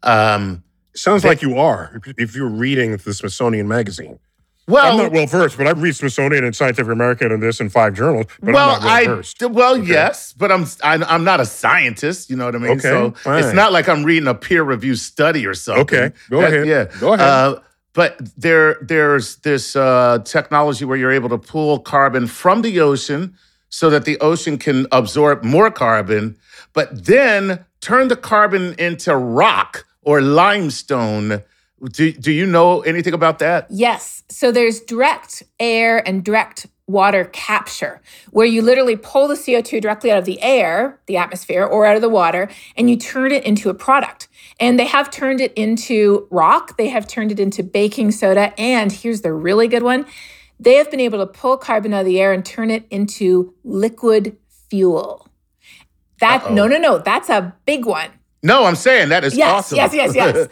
[0.05, 0.63] Um,
[0.95, 4.21] Sounds They- like you are if- you're reading the Smithsonian magazine.
[4.69, 7.69] well, I'm not well versed, but I read Smithsonian and Scientific American and this in
[7.69, 9.43] five journals, but well, I'm not well I versed.
[9.43, 9.87] well, Okay.
[9.89, 12.31] yes, but I'm, I'm I'm not a scientist.
[12.31, 12.71] You know what I mean?
[12.73, 13.43] Okay, so fine.
[13.43, 15.83] it's not like I'm reading a peer reviewed study or something.
[15.83, 16.67] Okay, go That- ahead.
[16.69, 17.27] Yeah, Go ahead.
[17.29, 17.61] Uh,
[17.93, 23.35] but there there's this uh, technology where you're able to pull carbon from the ocean
[23.69, 26.37] so that the ocean can absorb more carbon,
[26.73, 31.43] but then turn the carbon into rock or limestone.
[31.93, 33.67] Do, do you know anything about that?
[33.71, 34.23] Yes.
[34.29, 38.01] So there's direct air and direct water capture,
[38.31, 41.97] where you literally pull the CO2 directly out of the air, the atmosphere, or out
[41.97, 44.29] of the water, and you turn it into a product.
[44.59, 48.93] And they have turned it into rock, they have turned it into baking soda, and
[48.93, 50.07] here's the really good one
[50.61, 53.55] they have been able to pull carbon out of the air and turn it into
[53.65, 54.37] liquid
[54.69, 55.27] fuel.
[56.21, 56.55] That Uh-oh.
[56.55, 58.11] no no no, that's a big one.
[58.43, 59.77] No, I'm saying that is yes, awesome.
[59.77, 60.49] yes, yes, yes.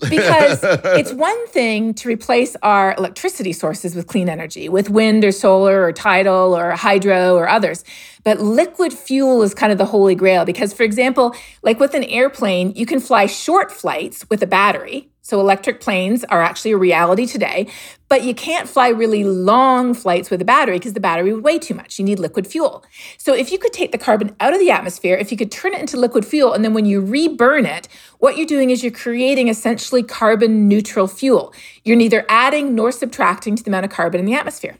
[0.10, 0.60] because
[0.96, 5.82] it's one thing to replace our electricity sources with clean energy, with wind or solar
[5.82, 7.82] or tidal or hydro or others.
[8.22, 12.04] But liquid fuel is kind of the holy grail because, for example, like with an
[12.04, 15.11] airplane, you can fly short flights with a battery.
[15.24, 17.68] So electric planes are actually a reality today,
[18.08, 21.60] but you can't fly really long flights with a battery because the battery would weigh
[21.60, 21.96] too much.
[22.00, 22.84] You need liquid fuel.
[23.18, 25.74] So if you could take the carbon out of the atmosphere, if you could turn
[25.74, 27.86] it into liquid fuel, and then when you reburn it,
[28.18, 31.54] what you're doing is you're creating essentially carbon neutral fuel.
[31.84, 34.76] You're neither adding nor subtracting to the amount of carbon in the atmosphere.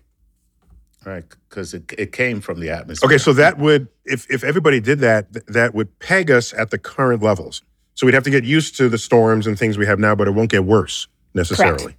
[1.04, 3.06] Right, because it, it came from the atmosphere.
[3.06, 6.70] Okay, so that would, if if everybody did that, th- that would peg us at
[6.70, 7.62] the current levels.
[7.94, 10.26] So we'd have to get used to the storms and things we have now, but
[10.28, 11.96] it won't get worse necessarily.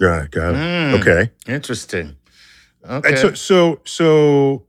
[0.00, 0.30] Got it.
[0.32, 0.58] Got it.
[0.58, 1.30] Mm, Okay.
[1.46, 2.16] Interesting.
[2.88, 3.08] Okay.
[3.10, 4.66] And so, so, so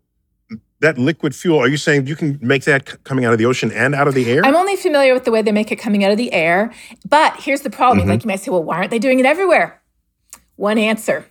[0.82, 3.46] that liquid fuel, are you saying you can make that c- coming out of the
[3.46, 4.46] ocean and out of the air?
[4.46, 6.72] I'm only familiar with the way they make it coming out of the air.
[7.10, 8.06] But here's the problem.
[8.08, 8.12] Mhm.
[8.12, 9.82] Like you might say, well, why aren't they doing it everywhere?
[10.56, 11.26] One answer.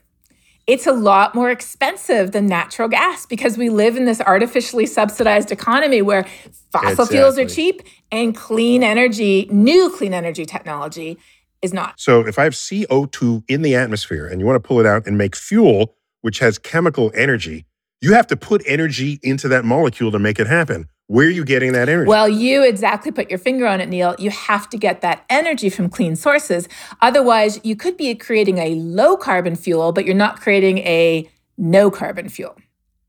[0.67, 5.53] It's a lot more expensive than natural gas because we live in this artificially subsidized
[5.53, 6.27] economy where
[6.73, 11.19] fossil fuels are cheap and clean energy, new clean energy technology
[11.61, 12.01] is not.
[12.01, 15.07] So if I have CO2 in the atmosphere and you want to pull it out
[15.07, 17.67] and make fuel, which has chemical energy,
[18.01, 20.89] you have to put energy into that molecule to make it happen.
[21.07, 22.09] Where are you getting that energy?
[22.09, 24.15] Well, you exactly put your finger on it, Neil.
[24.19, 26.67] You have to get that energy from clean sources.
[27.03, 31.91] Otherwise, you could be creating a low carbon fuel, but you're not creating a no
[31.91, 32.57] carbon fuel.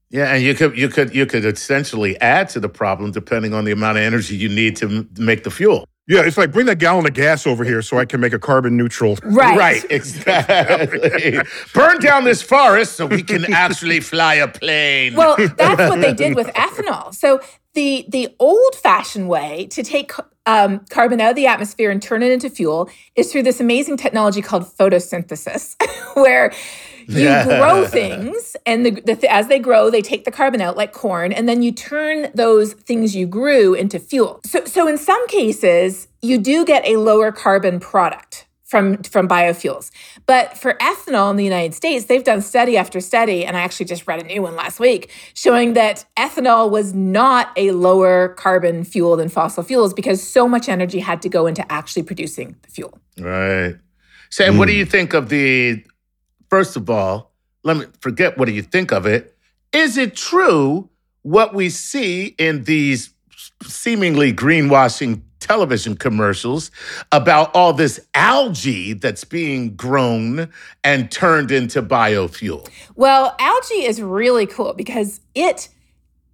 [0.09, 3.63] yeah, and you could you could you could essentially add to the problem depending on
[3.65, 5.87] the amount of energy you need to m- make the fuel.
[6.07, 8.39] yeah, it's like bring that gallon of gas over here so I can make a
[8.39, 9.17] carbon neutral.
[9.23, 9.57] Right.
[9.57, 11.39] Right, exactly.
[11.73, 15.15] Burn down this forest so we can actually fly a plane.
[15.15, 17.13] Well, that's what they did with ethanol.
[17.15, 17.39] So
[17.75, 20.11] the the old fashioned way to take
[20.47, 23.97] um, carbon out of the atmosphere and turn it into fuel is through this amazing
[23.97, 25.75] technology called photosynthesis,
[26.15, 26.51] where
[27.07, 27.45] you Yeah.
[27.45, 30.91] grow things, and the, the, th- as they grow, they take the carbon out like
[30.91, 34.39] corn, and then you turn those things you grew into fuel.
[34.43, 39.89] So, so in some cases, you do get a lower carbon product from from biofuels.
[40.25, 43.85] But for ethanol in the United States, they've done study after study, and I actually
[43.85, 48.83] just read a new one last week showing that ethanol was not a lower carbon
[48.83, 52.69] fuel than fossil fuels because so much energy had to go into actually producing the
[52.69, 52.99] fuel.
[53.17, 53.77] Right.
[54.29, 54.79] Sam, and what do mm.
[54.79, 55.81] you think of the?
[56.49, 57.31] First of all,
[57.63, 58.37] let me forget.
[58.37, 59.37] What do you think of it?
[59.71, 60.89] Is it true
[61.21, 63.13] what we see in these
[63.63, 66.71] seemingly greenwashing television commercials
[67.11, 70.49] about all this algae that's being grown
[70.83, 72.67] and turned into biofuel?
[72.95, 75.69] Well, algae is really cool because it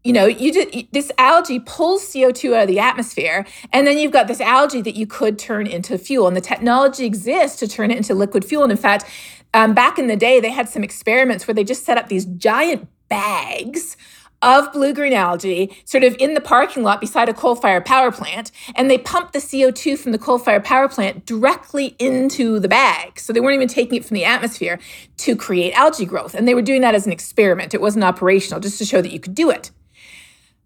[0.04, 4.12] you know, you just this algae pulls CO2 out of the atmosphere, and then you've
[4.12, 6.28] got this algae that you could turn into fuel.
[6.28, 8.64] And the technology exists to turn it into liquid fuel.
[8.64, 9.06] And in fact,
[9.54, 12.26] um, back in the day, they had some experiments where they just set up these
[12.26, 13.96] giant bags
[14.42, 18.12] of blue green algae sort of in the parking lot beside a coal fired power
[18.12, 18.52] plant.
[18.76, 23.20] And they pumped the CO2 from the coal fired power plant directly into the bag.
[23.20, 24.80] So they weren't even taking it from the atmosphere
[25.18, 26.34] to create algae growth.
[26.34, 27.74] And they were doing that as an experiment.
[27.74, 29.72] It wasn't operational, just to show that you could do it.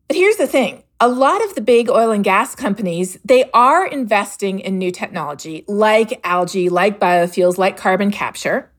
[0.08, 3.86] But here's the thing a lot of the big oil and gas companies they are
[3.86, 8.72] investing in new technology like algae like biofuels like carbon capture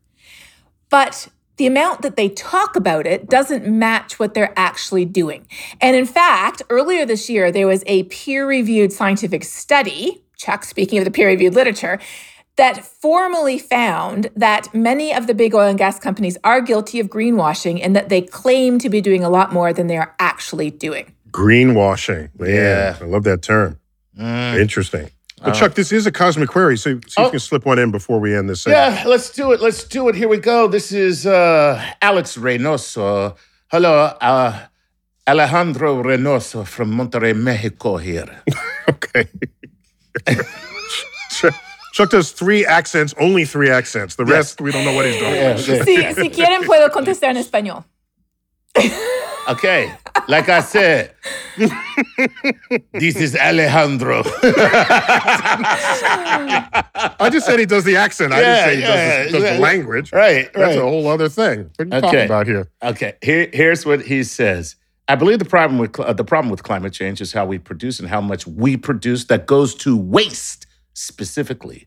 [0.88, 5.46] but the amount that they talk about it doesn't match what they're actually doing
[5.80, 11.04] and in fact earlier this year there was a peer-reviewed scientific study chuck speaking of
[11.04, 11.98] the peer-reviewed literature
[12.56, 17.08] that formally found that many of the big oil and gas companies are guilty of
[17.08, 20.70] greenwashing and that they claim to be doing a lot more than they are actually
[20.70, 22.30] doing Greenwashing.
[22.38, 22.96] Man, Yeah.
[22.98, 23.78] I love that term.
[24.18, 24.58] Mm.
[24.58, 25.10] Interesting.
[25.46, 27.24] But Uh, Chuck, this is a cosmic query, so see if Oh.
[27.26, 28.62] you can slip one in before we end this.
[28.62, 28.96] segment.
[28.96, 29.60] Yeah, let's do it.
[29.62, 30.14] Let's do it.
[30.16, 30.66] Here we go.
[30.66, 33.36] This is uh, Alex Reynoso.
[33.70, 34.58] Hello, uh,
[35.28, 38.28] Alejandro Reynoso from Monterrey, Mexico here.
[38.88, 39.26] Okay.
[41.30, 41.54] Chuck,
[41.92, 44.14] Chuck does three accents, only three accents.
[44.16, 45.34] The rest, we don't know what he's doing.
[45.34, 45.84] Yeah, yeah.
[45.84, 47.84] si, si quieren puedo contestar en español
[49.48, 49.92] Okay,
[50.28, 51.14] like I said,
[51.56, 54.22] this is Alejandro.
[57.18, 58.32] I just said he does the accent.
[58.32, 58.88] I Yeah, didn't say he yeah,
[59.22, 59.60] does, the, does the yeah.
[59.60, 60.12] language.
[60.12, 60.78] right, That's right.
[60.78, 61.70] a whole other thing.
[61.76, 62.00] What are you Okay.
[62.00, 62.68] talking about here?
[62.82, 64.74] Okay, here, here's what he says.
[65.08, 67.58] I believe the problem with cl- uh, the problem with climate change is how we
[67.58, 71.86] produce and how much we produce that goes to waste specifically.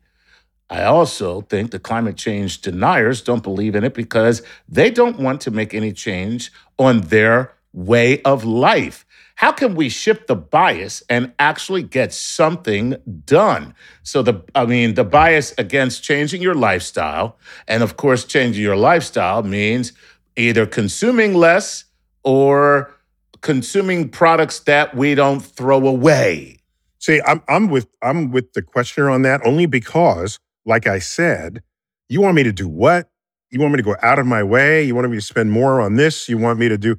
[0.69, 5.41] I also think the climate change deniers don't believe in it because they don't want
[5.41, 9.05] to make any change on their way of life.
[9.35, 13.73] How can we shift the bias and actually get something done?
[14.03, 18.75] So the I mean the bias against changing your lifestyle and of course changing your
[18.75, 19.93] lifestyle means
[20.35, 21.85] either consuming less
[22.23, 22.93] or
[23.41, 26.57] consuming products that we don't throw away.
[26.99, 30.37] See, I'm I'm with I'm with the questioner on that only because,
[30.69, 31.61] like I said,
[32.07, 33.09] you want me to do what?
[33.51, 34.83] You want me to go out of my way?
[34.83, 36.29] You want me to spend more on this?
[36.29, 36.97] You want me to do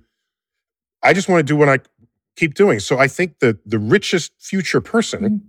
[1.03, 1.79] I just want to do what I
[2.37, 2.79] keep doing.
[2.81, 5.41] So I think that the richest future person Mm.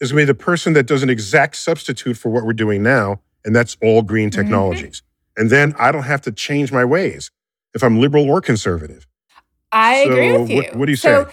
[0.00, 2.80] is going to be the person that does an exact substitute for what we're doing
[2.82, 4.40] now, and that's all green Mm-hmm.
[4.40, 5.02] technologies.
[5.36, 7.30] And then I don't have to change my ways
[7.74, 9.06] if I'm liberal or conservative.
[9.72, 10.56] I agree So with you.
[10.56, 11.32] what- what do you so, say?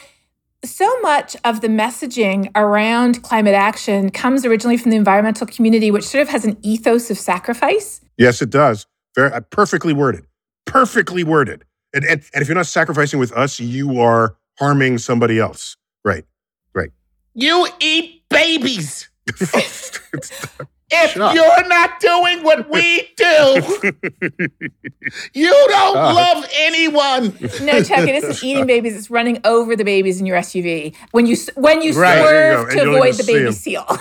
[0.66, 6.04] So much of the messaging around climate action comes originally from the environmental community, which
[6.04, 8.02] sort of has an ethos of sacrifice.
[8.18, 8.88] Yes, it does.
[9.16, 10.26] Very uh, perfectly worded.
[10.66, 11.64] Perfectly worded.
[11.94, 15.78] And, and and if you're not sacrificing with us, you are harming somebody else.
[16.04, 16.26] Right,
[16.74, 16.90] right.
[17.34, 19.10] You eat babies.
[20.90, 23.80] If Shut you're not doing what we do,
[25.34, 26.16] you don't God.
[26.16, 27.38] love anyone.
[27.62, 31.26] No, Chuck, it isn't eating babies; it's running over the babies in your SUV when
[31.28, 32.16] you when you Right.
[32.16, 32.66] There you go.
[32.66, 33.54] swerve And to avoid the baby baby 'em.
[33.54, 33.86] seal.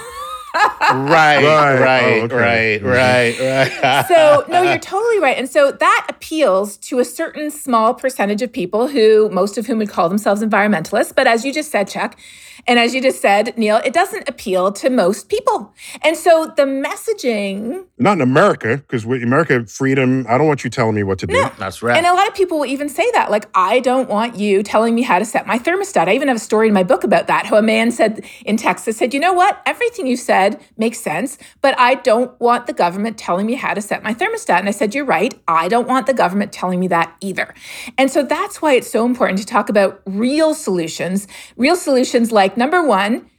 [0.90, 1.78] Right, Right.
[1.80, 2.34] right, Oh, okay.
[2.34, 2.86] right, mm-hmm.
[2.86, 3.38] right,
[3.82, 4.06] right.
[4.08, 8.52] so no you're totally right and so that appeals to a certain small percentage of
[8.52, 12.16] people who most of whom would call themselves environmentalists but as you just said chuck
[12.66, 16.62] and as you just said neil it doesn't appeal to most people and so the
[16.64, 20.26] messaging Not in America, because America freedom.
[20.28, 21.34] I don't want you telling me what to do.
[21.34, 21.50] No.
[21.58, 21.96] That's right.
[21.96, 24.94] and a lot of people will even say that like i don't want you telling
[24.94, 27.26] me how to set my thermostat i even have a story in my book about
[27.26, 31.00] that how a man said in texas said you know what everything you said makes
[31.00, 34.68] sense but i don't want the government telling me how to set my thermostat and
[34.68, 37.54] i said you're right i don't want the government telling me that either
[37.98, 41.26] and so that's why it's so important to talk about real solutions
[41.56, 43.30] real solutions like number one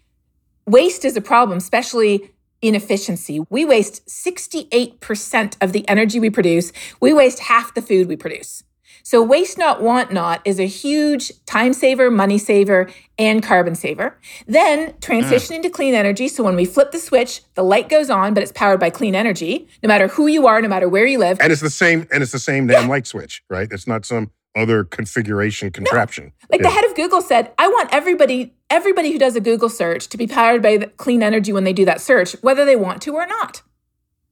[0.66, 3.40] waste is a problem, especially inefficiency.
[3.50, 6.72] We waste 68% of the energy we produce.
[7.00, 8.64] We waste half the food we produce.
[9.04, 14.20] So, waste not, want not is a huge time saver, money saver, and carbon saver.
[14.48, 15.64] Then, transitioning mm.
[15.64, 16.28] to clean energy.
[16.28, 19.16] So, when we flip the switch, the light goes on, but it's powered by clean
[19.16, 21.40] energy, no matter who you are, no matter where you live.
[21.40, 22.06] And it's the same.
[22.12, 23.70] And it's the same damn light switch, right?
[23.72, 26.34] It's not some other configuration contraption.
[26.52, 26.68] Like Yeah.
[26.70, 30.18] the head of Google said, I want everybody everybody who does a Google search to
[30.18, 33.14] be powered by the clean energy when they do that search, whether they want to
[33.14, 33.62] or not.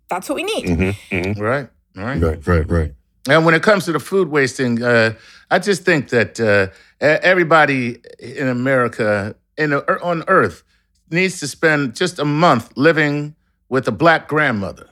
[0.09, 0.65] That's what we need.
[0.65, 1.39] Mhm, mhm.
[1.39, 2.21] right, right.
[2.21, 2.47] Right.
[2.47, 2.69] Right.
[2.69, 2.93] Right.
[3.29, 5.13] And when it comes to the food wasting, uh,
[5.49, 6.67] I just think that uh,
[6.99, 10.63] everybody in America, in the, er, on Earth,
[11.09, 13.35] needs to spend just a month living
[13.69, 14.89] with a black grandmother.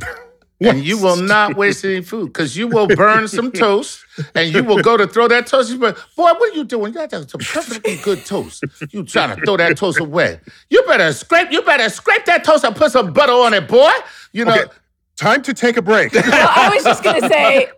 [0.60, 4.62] And you will not waste any food because you will burn some toast and you
[4.62, 5.70] will go to throw that toast.
[5.70, 6.92] You be Boy, what are you doing?
[6.92, 8.64] You got some perfectly good toast.
[8.90, 10.40] You trying to throw that toast away.
[10.68, 13.90] You better scrape, you better scrape that toast and put some butter on it, boy.
[14.32, 14.70] You know, Okay.
[15.16, 16.14] Time to take a break.
[16.14, 17.68] Well, I was just going to say,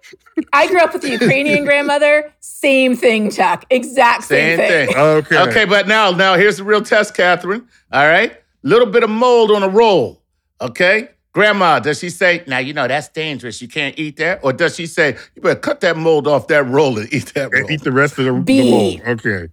[0.53, 2.33] I grew up with a Ukrainian grandmother.
[2.39, 3.65] Same thing, Chuck.
[3.69, 4.97] Exact same, same thing.
[4.97, 5.39] Okay.
[5.49, 7.67] Okay, but now, now here's the real test, Katharine.
[7.91, 10.23] All right, little bit of mold on a roll.
[10.61, 13.63] Okay, Grandma, does she say, "Now you know that's dangerous.
[13.63, 16.67] You can't eat that," or does she say, "You better cut that mold off that
[16.67, 17.63] roll and eat that roll"?
[17.63, 18.71] And eat the rest of the, the B.
[18.71, 19.01] mold.
[19.09, 19.49] Okay.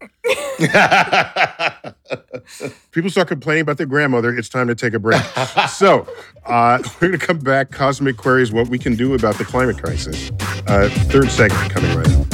[2.92, 4.36] People start complaining about their grandmother.
[4.36, 5.22] It's time to take a break.
[5.70, 6.06] so
[6.46, 7.72] uh, we're going to come back.
[7.72, 10.32] Cosmic queries: What we can do about the climate crisis.
[10.68, 12.29] Uh, third segment coming right up.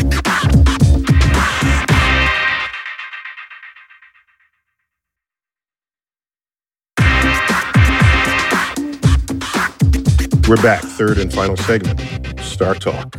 [10.47, 10.83] We're back.
[10.83, 11.99] Third and final segment.
[12.37, 13.15] StarTalk.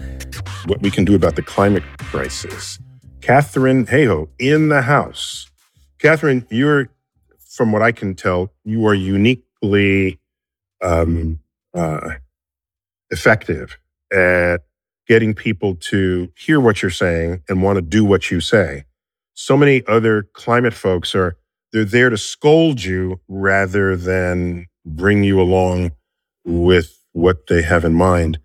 [0.68, 2.78] What we can do about the climate crisis.
[3.20, 5.50] Katharine Hayhoe in the house.
[5.98, 6.88] Katharine, you're,
[7.50, 10.20] from what I can tell, you are uniquely
[10.80, 11.40] um,
[11.74, 12.10] uh,
[13.10, 13.76] effective
[14.12, 14.58] at
[15.08, 18.84] getting people to hear what you're saying and want to do what you say.
[19.34, 21.36] So many other climate folks are
[21.72, 25.90] they're there to scold you rather than bring you along
[26.44, 28.38] with what they have in mind.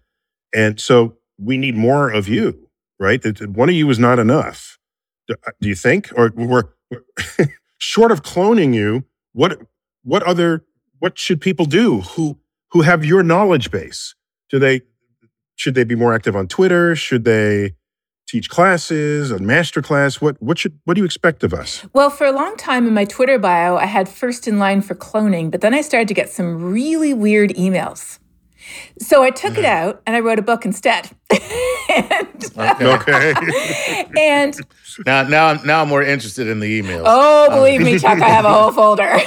[0.55, 3.21] And so we need more of you, right?
[3.41, 4.79] One of you is not enough.
[5.27, 6.09] Do, uh, you think?
[6.15, 6.63] Or we're,
[7.77, 9.59] short of cloning you, what
[10.03, 10.65] what other
[10.99, 12.37] what should people do who
[12.71, 14.15] who have your knowledge base?
[14.49, 14.81] Do they
[15.55, 16.95] should they be more active on Twitter?
[16.95, 17.75] Should they
[18.27, 20.21] teach classes, a master class?
[20.21, 21.85] What what should what do you expect of us?
[21.93, 24.95] Well, for a long time in my Twitter bio, I had first in line for
[24.95, 28.19] cloning, but then I started to get some really weird emails.
[28.99, 31.09] So I took it out and I wrote a book instead.
[31.89, 33.33] and Okay.
[34.17, 34.55] and
[35.05, 37.03] Now, now, I'm now I'm more interested in the emails.
[37.05, 39.17] oh, believe me, Chuck, I have a whole folder.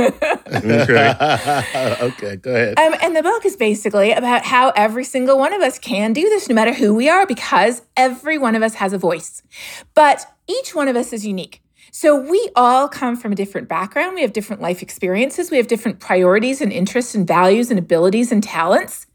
[0.00, 1.14] okay.
[2.00, 2.78] okay, go ahead.
[2.78, 6.22] Um, and the book is basically about how every single one of us can do
[6.22, 9.42] this, no matter who we are, because every one of us has a voice.
[9.94, 11.60] But each one of us is unique.
[11.90, 14.14] So we all come from a different background.
[14.14, 15.50] We have different life experiences.
[15.50, 19.06] We have different priorities and interests and values and abilities and talents.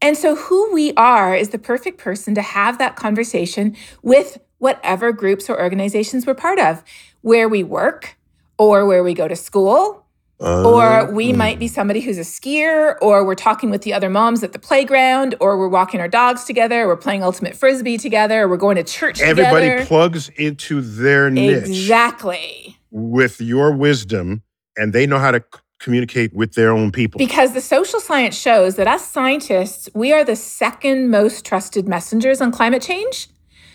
[0.00, 5.12] And so who we are is the perfect person to have that conversation with whatever
[5.12, 6.82] groups or organizations we're part of,
[7.22, 8.16] where we work
[8.58, 10.03] or where we go to school
[10.44, 11.36] or oh, we mm.
[11.36, 14.58] might be somebody who's a skier, or we're talking with the other moms at the
[14.58, 18.76] playground, or we're walking our dogs together, we're playing ultimate frisbee together, or we're going
[18.76, 19.86] to church Everybody together.
[19.86, 22.78] plugs into their niche exactly.
[22.90, 24.42] with your wisdom,
[24.76, 25.42] and they know how to
[25.80, 27.18] communicate with their own people.
[27.18, 32.40] Because the social science shows that us scientists, we are the second most trusted messengers
[32.40, 33.28] on climate change.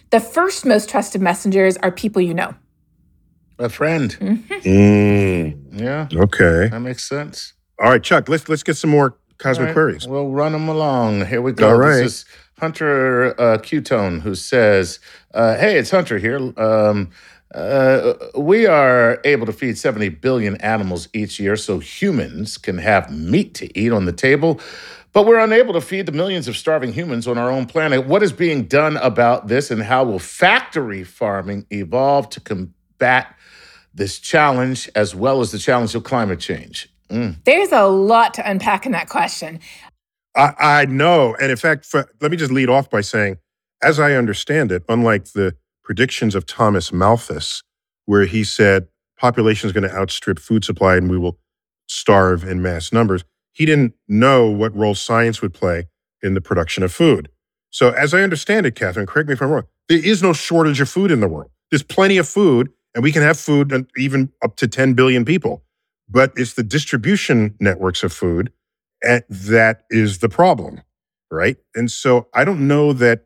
[0.09, 2.55] The first most trusted messengers are people you know.
[3.59, 4.17] A friend.
[4.19, 6.69] Mm, Yeah, okay.
[6.69, 7.53] that makes sense.
[7.77, 8.29] All right, Chuck.
[8.29, 10.07] Let's let's get some more cosmic right, queries.
[10.07, 11.25] We'll run them along.
[11.25, 11.69] Here we go.
[11.71, 11.97] All right.
[11.97, 12.25] This is
[12.59, 14.99] Hunter uh, Q-Tone who says,
[15.33, 16.37] uh, "Hey, it's Hunter here.
[16.57, 17.09] Um,
[17.53, 23.11] uh, we are able to feed 70 billion animals each year, so humans can have
[23.11, 24.61] meat to eat on the table."
[25.11, 28.05] But we're unable to feed the millions of starving humans on our own planet.
[28.05, 33.35] What is being done about this, and how will factory farming evolve to combat
[33.93, 36.89] this challenge as well as the challenge of climate change?
[37.09, 37.43] Mm.
[37.43, 39.59] There's a lot to unpack in that question.
[40.35, 43.37] I, I know, and in fact, for, let me just lead off by saying,
[43.81, 47.63] as I understand it, unlike the predictions of Thomas Malthus,
[48.05, 48.87] where he said
[49.17, 51.39] population is going to outstrip food supply and we will
[51.87, 55.87] starve in mass numbers, he didn't know what role science would play
[56.21, 57.29] in the production of food.
[57.71, 60.81] So, as I understand it, Katharine, correct me if I'm wrong, there is no shortage
[60.81, 61.51] of food in the world.
[61.69, 65.63] There's plenty of food, and we can have food even up to 10 billion people.
[66.09, 68.51] But it's the distribution networks of food
[69.01, 70.81] and that is the problem,
[71.31, 71.57] right?
[71.75, 73.25] And so I don't know that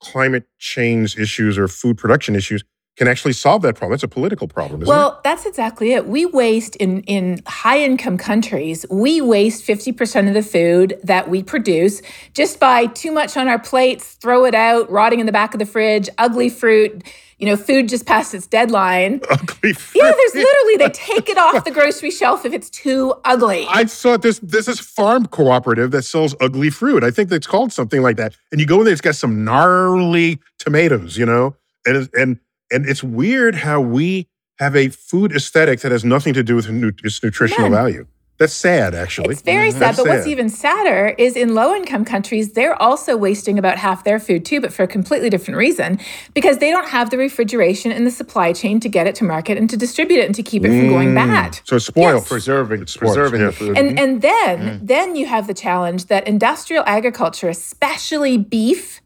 [0.00, 2.64] climate change issues or food production issues
[2.96, 3.94] can actually solve that problem.
[3.94, 6.06] It's a political problem, Well, that's exactly it.
[6.06, 11.42] We waste in in high income countries, we waste 50% of the food that we
[11.42, 12.02] produce
[12.34, 15.58] just by too much on our plates, throw it out, rotting in the back of
[15.58, 17.02] the fridge, ugly fruit,
[17.42, 19.20] you know, food just past its deadline.
[19.30, 20.00] Ugly fruit.
[20.00, 23.66] Yeah, there's literally they take it off the grocery shelf if it's too ugly.
[23.68, 24.38] I saw this.
[24.38, 27.02] This is farm cooperative that sells ugly fruit.
[27.02, 28.36] I think that's called something like that.
[28.52, 32.38] And you go in there, it's got some gnarly tomatoes, you know, and and
[32.70, 34.28] and it's weird how we
[34.60, 36.68] have a food aesthetic that has nothing to do with
[37.04, 37.72] its nutritional None.
[37.72, 38.06] value.
[38.42, 39.34] That's sad, actually.
[39.34, 39.72] It's very Mhm.
[39.74, 43.78] sad, That's but what's even sadder is in low income countries, they're also wasting about
[43.78, 46.00] half their food too, but for a completely different reason
[46.34, 49.56] because they don't have the refrigeration and the supply chain to get it to market
[49.58, 51.14] and to distribute it and to keep it from going Mm.
[51.14, 51.60] bad.
[51.62, 52.22] So it's spoiled.
[52.22, 52.28] Yes.
[52.28, 53.46] Preserving, It's preserving yeah.
[53.46, 53.78] the food.
[53.78, 59.00] And and then then you have the challenge that industrial agriculture, especially beef,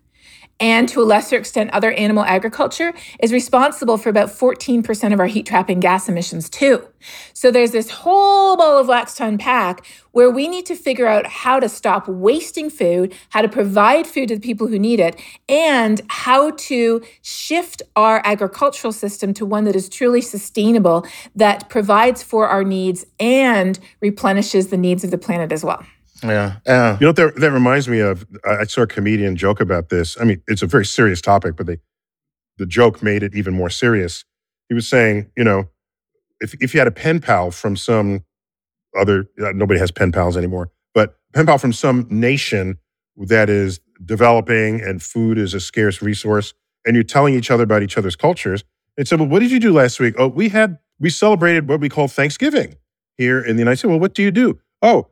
[0.61, 5.27] and to a lesser extent other animal agriculture, is responsible for about 14% of our
[5.27, 6.87] heat trapping gas emissions too.
[7.33, 11.27] So there's this whole ball of wax to unpack where we need to figure out
[11.27, 15.21] how to stop wasting food, how to provide food to the people who need it,
[15.49, 22.23] and how to shift our agricultural system to one that is truly sustainable, that provides
[22.23, 25.85] for our needs and replenishes the needs of the planet as well.
[26.23, 26.95] Yeah, yeah.
[26.95, 28.27] You know what that, that reminds me of?
[28.45, 30.17] I I saw a comedian joke about this.
[30.21, 31.79] I mean, it's a very serious topic, but they,
[32.59, 34.25] the joke made it even more serious.
[34.69, 35.69] He was saying, you know,
[36.41, 38.25] if, if you had a pen pal from some
[38.99, 42.79] other, uh, nobody has pen pals anymore, but pen pal from some nation
[43.17, 46.55] that is developing and food is a scarce resource,
[46.85, 48.65] and you're telling each other about each other's cultures,
[48.97, 50.15] and said, well, what did you do last week?
[50.19, 52.77] Oh, we had, we celebrated what we call Thanksgiving
[53.19, 53.91] here in the United States.
[53.91, 54.59] Well, what do you do?
[54.83, 55.09] Oh,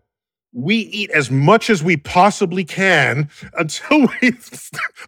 [0.55, 3.29] we eat as much as we possibly can
[3.59, 4.33] until we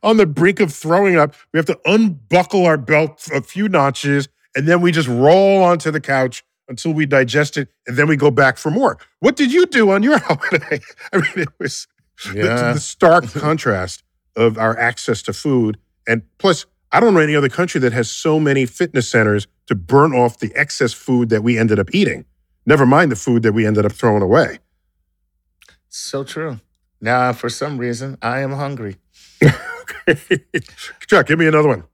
[0.02, 1.34] on the brink of throwing up.
[1.52, 5.90] We have to unbuckle our belt a few notches, and then we just roll onto
[5.90, 8.98] the couch until we digest it, and then we go back for more.
[9.20, 10.80] What did you do on your holiday?
[11.12, 11.86] I mean, it was
[12.24, 12.32] the-
[12.74, 14.02] the, stark contrast
[14.34, 15.78] of our access to food,
[16.08, 19.74] and plus, I don't know any other country that has so many fitness centers to
[19.74, 22.24] burn off the excess food that we ended up eating.
[22.64, 24.58] Never mind the food that we ended up throwing away.
[25.88, 26.60] So true.
[27.00, 28.96] Now, for some reason, I am hungry.
[31.06, 31.84] Chuck, give me another one.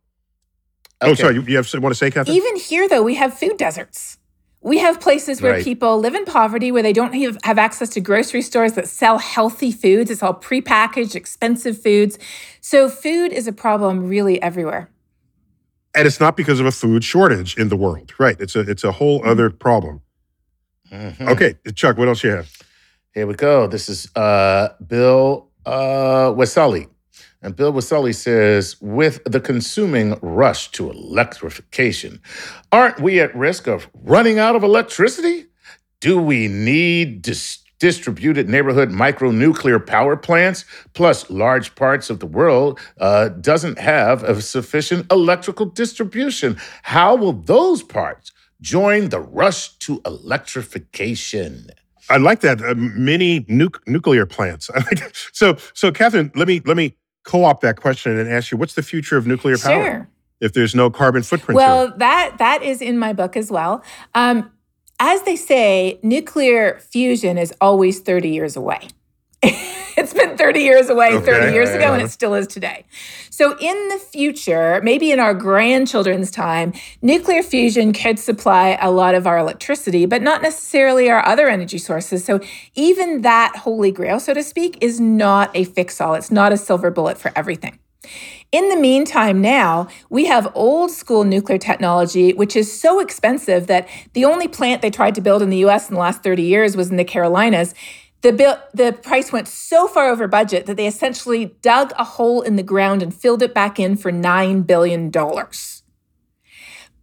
[1.01, 1.22] Oh, Okay.
[1.22, 1.34] sorry.
[1.34, 2.36] You, you have want to say, Katharine?
[2.36, 4.18] Even here, though, we have food deserts.
[4.61, 5.64] We have places where Right.
[5.64, 9.18] people live in poverty, where they don't have, have access to grocery stores that sell
[9.18, 10.09] healthy foods.
[10.11, 12.16] It's all prepackaged, expensive foods.
[12.61, 14.88] So, food is a problem really everywhere.
[15.95, 18.36] And it's not because of a food shortage in the world, right?
[18.40, 20.01] It's a it's a whole other problem.
[20.90, 21.28] Mhm.
[21.28, 22.49] Okay, Chuck, what else you have?
[23.14, 23.66] Here we go.
[23.66, 26.32] This is uh, Bill uh.
[27.44, 32.22] And Bill Weselli says, with the consuming rush to electrification,
[32.70, 35.46] aren't we at risk of running out of electricity?
[36.00, 40.64] Do we need dis- distributed neighborhood micronuclear power plants?
[40.94, 46.56] Plus, large parts of the world uh, doesn't have a sufficient electrical distribution.
[46.82, 48.32] How will those parts
[48.62, 51.72] join the rush to electrification?
[52.11, 54.70] I like that uh, mini nuc- nuclear plants.
[55.32, 58.82] So so Katharine, let me let me co-opt that question and ask you, what's the
[58.82, 60.09] future of nuclear power Sure.
[60.40, 61.57] if there's no carbon footprint?
[61.57, 63.82] Well, that that is in my book as well.
[64.14, 64.50] Um,
[65.00, 68.88] as they say, nuclear fusion is always 30 years away.
[69.97, 72.84] it's been 30 years away 30 years ago, and it still is today.
[73.30, 76.72] So, in the future, maybe in our grandchildren's time,
[77.03, 81.78] nuclear fusion could supply a lot of our electricity, but not necessarily our other energy
[81.78, 82.24] sources.
[82.24, 82.40] So,
[82.74, 86.14] even that holy grail, so to speak, is not a fix all.
[86.14, 87.78] It's not a silver bullet for everything.
[88.51, 93.88] In the meantime, now we have old school nuclear technology, which is so expensive that
[94.12, 96.76] the only plant they tried to build in the US in the last 30 years
[96.76, 97.74] was in the Carolinas.
[98.22, 102.40] The, bill, the price went so far over budget that they essentially dug a hole
[102.42, 105.10] in the ground and filled it back in for $9 billion.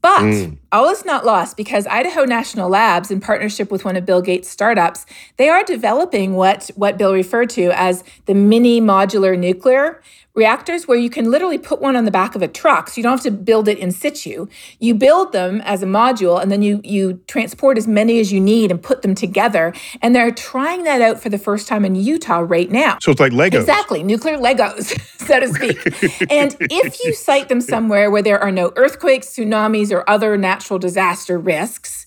[0.02, 0.58] But Mm.
[0.72, 4.50] all is not lost because Idaho National Labs, in partnership with one of Bill Gates'
[4.50, 5.06] startups,
[5.36, 10.02] they are developing what, what Bill referred to as the mini modular nuclear
[10.36, 12.90] reactors, where you can literally put one on the back of a truck.
[12.90, 14.48] So you don't have to build it in situ.
[14.80, 18.40] You build them as a module and then you, you transport as many as you
[18.40, 19.74] need and put them together.
[20.02, 22.98] And they're trying that out for the first time in Utah right now.
[23.02, 23.62] so it's like Legos.
[23.62, 26.22] Exactly, nuclear Legos, so to speak.
[26.32, 30.80] and if you site them somewhere where there are no earthquakes, tsunamis, or other natural
[30.80, 32.06] disaster risks,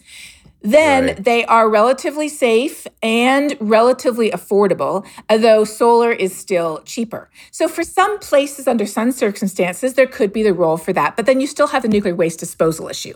[0.63, 1.25] then Right.
[1.25, 7.29] they are relatively safe and relatively affordable, although solar is still cheaper.
[7.51, 11.27] So, for some places under some circumstances, there could be the role for that, but
[11.27, 13.15] then you still have the nuclear waste disposal issue.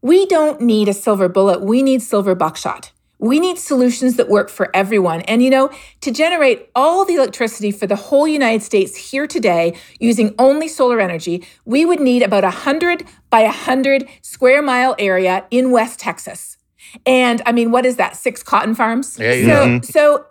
[0.00, 2.92] We don't need a silver bullet, we need silver buckshot.
[3.18, 5.20] We need solutions that work for everyone.
[5.22, 9.74] And you know, to generate all the electricity for the whole United States here today
[10.00, 14.94] using only solar energy, we would need about a 100 by a 100 square mile
[14.98, 16.58] area in West Texas.
[17.06, 18.14] And I mean, what is that?
[18.14, 19.18] Six cotton farms?
[19.18, 19.80] Yeah, so, yeah.
[19.80, 20.26] so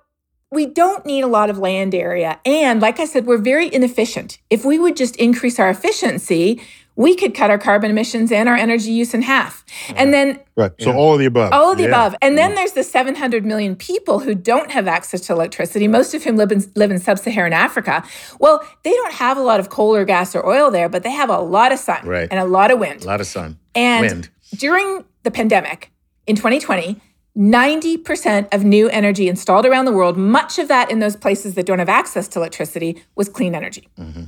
[0.51, 2.39] we don't need a lot of land area.
[2.45, 4.37] And like I said, we're very inefficient.
[4.49, 6.61] If we would just increase our efficiency,
[6.95, 9.63] we could cut our carbon emissions and our energy use in half.
[9.95, 10.71] And then Right.
[10.79, 11.53] So all of the above.
[11.53, 11.89] all of the Yeah.
[11.89, 12.15] above.
[12.21, 12.55] And then mm.
[12.55, 16.51] there's the 700 million people who don't have access to electricity, most of whom live
[16.51, 18.03] in, live in sub Saharan Africa.
[18.39, 21.11] Well, they don't have a lot of coal or gas or oil there, but they
[21.11, 22.27] have a lot of sun Right.
[22.29, 23.03] and a lot of wind.
[23.03, 23.57] A lot of sun.
[23.73, 24.29] And Wind.
[24.55, 25.91] during the pandemic
[26.27, 26.99] in 2020,
[27.37, 31.65] 90% of new energy installed around the world, much of that in those places that
[31.65, 33.87] don't have access to electricity, was clean energy.
[33.97, 34.23] Mm-hmm.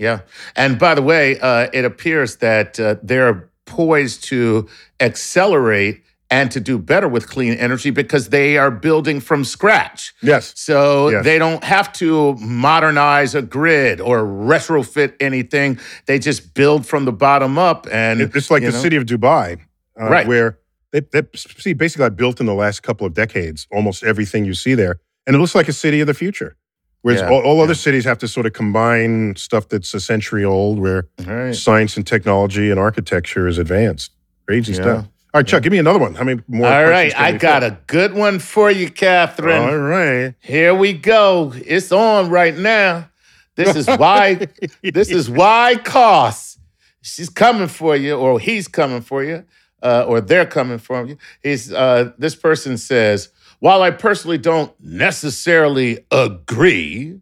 [0.00, 0.20] Yeah.
[0.56, 4.66] And by the way, uh, it appears that uh, they're poised to
[4.98, 10.14] accelerate and to do better with clean energy because they are building from scratch.
[10.22, 10.52] Yes.
[10.56, 11.24] So Yes.
[11.24, 15.78] they don't have to modernize a grid or retrofit anything.
[16.06, 17.86] They just build from the bottom up.
[17.90, 19.58] And It- It's like the know, city of Dubai,
[20.00, 20.26] uh, Right.
[20.26, 20.58] where
[20.92, 24.74] they, they see basically built in the last couple of decades almost everything you see
[24.74, 26.56] there, and it looks like a city of the future.
[27.02, 27.62] Whereas Yeah, all, all yeah.
[27.64, 31.54] other cities have to sort of combine stuff that's a century old, where All right.
[31.56, 34.12] science and technology and architecture is advanced.
[34.46, 34.82] Crazy Yeah.
[34.82, 35.04] stuff.
[35.32, 36.14] All right, Chuck, give me another one.
[36.14, 36.66] How many more?
[36.66, 37.14] All questions right.
[37.14, 37.72] can I got fit?
[37.72, 39.62] a good one for you, Katharine.
[39.62, 40.34] All right.
[40.40, 41.52] Here we go.
[41.64, 43.08] It's on right now.
[43.54, 44.48] This is why
[44.82, 46.58] this is why costs.
[47.02, 49.44] She's coming for you, or he's coming for you,
[49.82, 51.16] uh, or they're coming for you.
[51.42, 53.28] He's uh, this person says,
[53.60, 57.20] while I personally don't necessarily agree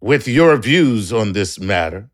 [0.00, 2.10] with your views on this matter,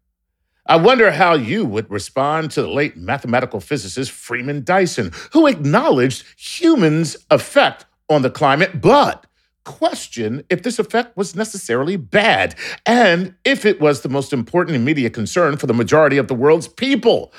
[0.68, 6.24] I wonder how you would respond to the late mathematical physicist Freeman Dyson, who acknowledged
[6.36, 9.26] humans' effect on the climate, but
[9.64, 12.54] question if this effect was necessarily bad
[12.86, 16.68] and if it was the most important immediate concern for the majority of the world's
[16.68, 17.32] people.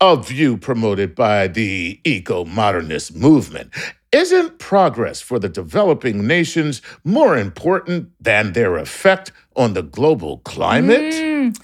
[0.00, 3.70] A view promoted by the eco modernist movement.
[4.12, 11.14] Isn't progress for the developing nations more important than their effect on the global climate?
[11.14, 11.58] Mm,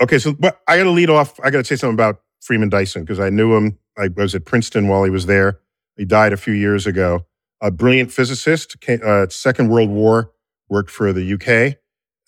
[0.00, 1.40] Okay, so but I got to lead off.
[1.42, 4.44] I got to say something about Freeman Dyson because I knew him I was at
[4.44, 5.60] Princeton while he was there.
[5.96, 7.26] He died a few years ago.
[7.62, 10.32] A brilliant physicist, came, uh, Second World War,
[10.68, 11.78] worked for the UK.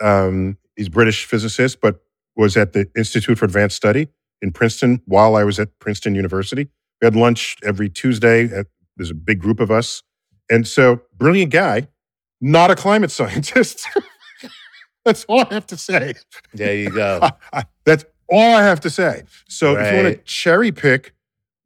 [0.05, 2.01] Um, he's British physicist, but
[2.37, 4.09] was at the Institute for Advanced Study
[4.43, 6.69] in Princeton while I was at Princeton University.
[7.01, 8.45] We had lunch every Tuesday.
[8.45, 8.67] At,
[8.97, 10.03] there's a big group of us.
[10.51, 11.89] And so, brilliant guy,
[12.41, 13.87] not a climate scientist.
[15.05, 16.15] That's all I have to say.
[16.53, 17.29] There you go.
[17.85, 19.23] That's all I have to say.
[19.49, 21.15] So, if you want to cherry pick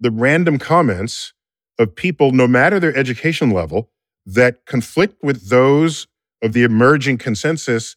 [0.01, 1.33] the random comments
[1.79, 3.91] of people, no matter their education level,
[4.27, 6.07] that conflict with those
[6.43, 7.97] of the emerging consensus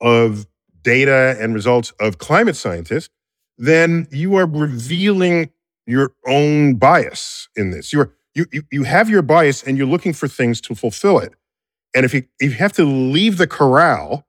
[0.00, 0.46] of
[0.82, 3.10] data and results of climate scientists,
[3.58, 5.50] then you are revealing
[5.86, 7.92] your own bias in this.
[7.92, 11.34] You're you, you you have your bias and you're looking for things to fulfill it.
[11.94, 14.26] And if you if you have to leave the corral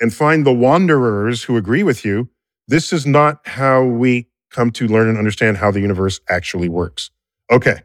[0.00, 2.28] and find the wanderers who agree with you,
[2.68, 7.10] this is not how we come to learn and understand how the universe actually works.
[7.50, 7.82] Okay.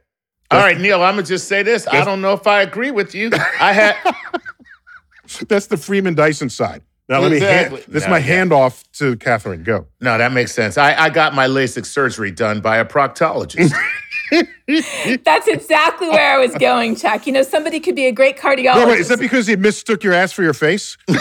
[0.49, 1.87] All right, Neil, I'm gonna just say this.
[1.87, 3.29] I don't know if I agree with you.
[3.59, 3.95] I had
[5.47, 6.81] That's the Freeman Dyson side.
[7.09, 8.45] Now let me hand, this is my yeah.
[8.45, 9.63] handoff to Katharine.
[9.63, 9.87] Go.
[9.99, 10.77] no, that makes sense.
[10.77, 13.73] I, I got my LASIK surgery done by a proctologist.
[15.25, 17.27] That's exactly where I was going, Chuck.
[17.27, 18.75] You know, somebody could be a great cardiologist.
[18.75, 20.97] No, wait, is that because he mistook your ass for your face?
[21.09, 21.17] you,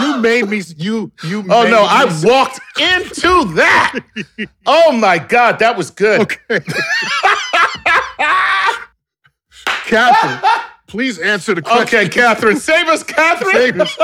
[0.00, 0.62] you made me.
[0.76, 1.44] You you.
[1.48, 4.00] oh made no, me I s- walked into that.
[4.66, 6.22] Oh my God, that was good.
[6.22, 6.60] Okay.
[9.86, 10.50] Katharine,
[10.86, 11.98] please answer the question.
[11.98, 13.52] Okay, Katharine, save us, Katharine.
[13.52, 13.96] Save us.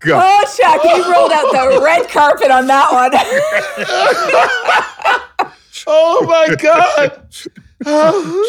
[0.00, 0.20] Go.
[0.22, 3.10] Oh, Chuck, you rolled out the red carpet on that one.
[5.86, 7.26] Oh my God.
[7.84, 8.44] Oh,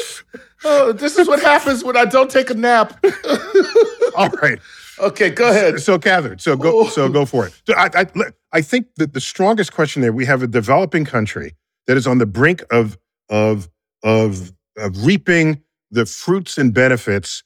[0.63, 2.97] oh, this is what happens when I don't take a nap.
[4.15, 4.59] All right.
[4.99, 5.81] Okay, go ahead.
[5.81, 7.09] So, Katharine, so go, so oh.
[7.09, 7.61] go for it.
[7.67, 8.05] So I, I,
[8.53, 11.55] I think that the strongest question there, we have a developing country
[11.87, 12.97] that is on the brink of,
[13.29, 13.69] of,
[14.03, 15.61] of, of reaping
[15.91, 17.43] the fruits and benefits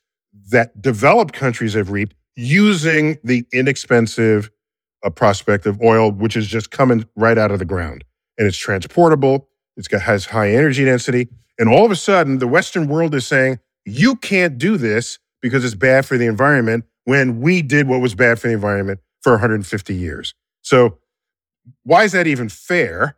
[0.52, 4.50] that developed countries have reaped using the inexpensive
[5.04, 8.04] uh, prospect of oil, which is just coming right out of the ground.
[8.38, 11.28] And it's transportable, it's got, has high energy density.
[11.58, 15.66] And all of a sudden, the Western world is saying, you can't do this because
[15.66, 19.34] it's bad for the environment when we did what was bad for the environment for
[19.34, 20.34] 150 years.
[20.62, 21.00] So,
[21.84, 23.18] why is that even fair?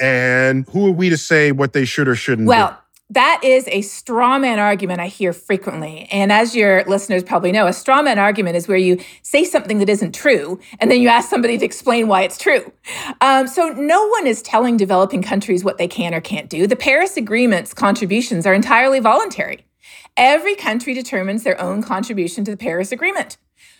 [0.00, 2.50] And who are we to say what they should or shouldn't do?
[2.50, 2.80] Well,
[3.10, 6.06] that is a straw man argument I hear frequently.
[6.12, 9.78] And as your listeners probably know, a straw man argument is where you say something
[9.78, 12.72] that isn't true and then you ask somebody to explain why it's true.
[13.20, 16.68] Um, so no one is telling developing countries what they can or can't do.
[16.68, 19.66] The Paris Agreement's contributions are entirely voluntary.
[20.16, 23.38] Every country determines their own contribution to the Paris Agreement.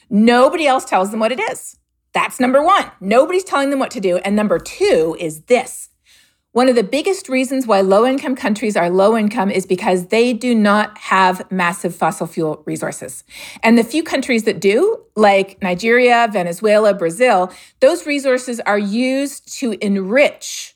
[0.09, 1.77] Nobody else tells them what it is.
[2.12, 2.91] That's number one.
[2.99, 4.16] Nobody's telling them what to do.
[4.18, 5.91] And number two is this.
[6.53, 10.32] One of the biggest reasons why low income countries are low income is because they
[10.32, 13.22] do not have massive fossil fuel resources.
[13.62, 19.78] And the few countries that do, like Nigeria, Venezuela, Brazil, those resources are used to
[19.84, 20.74] enrich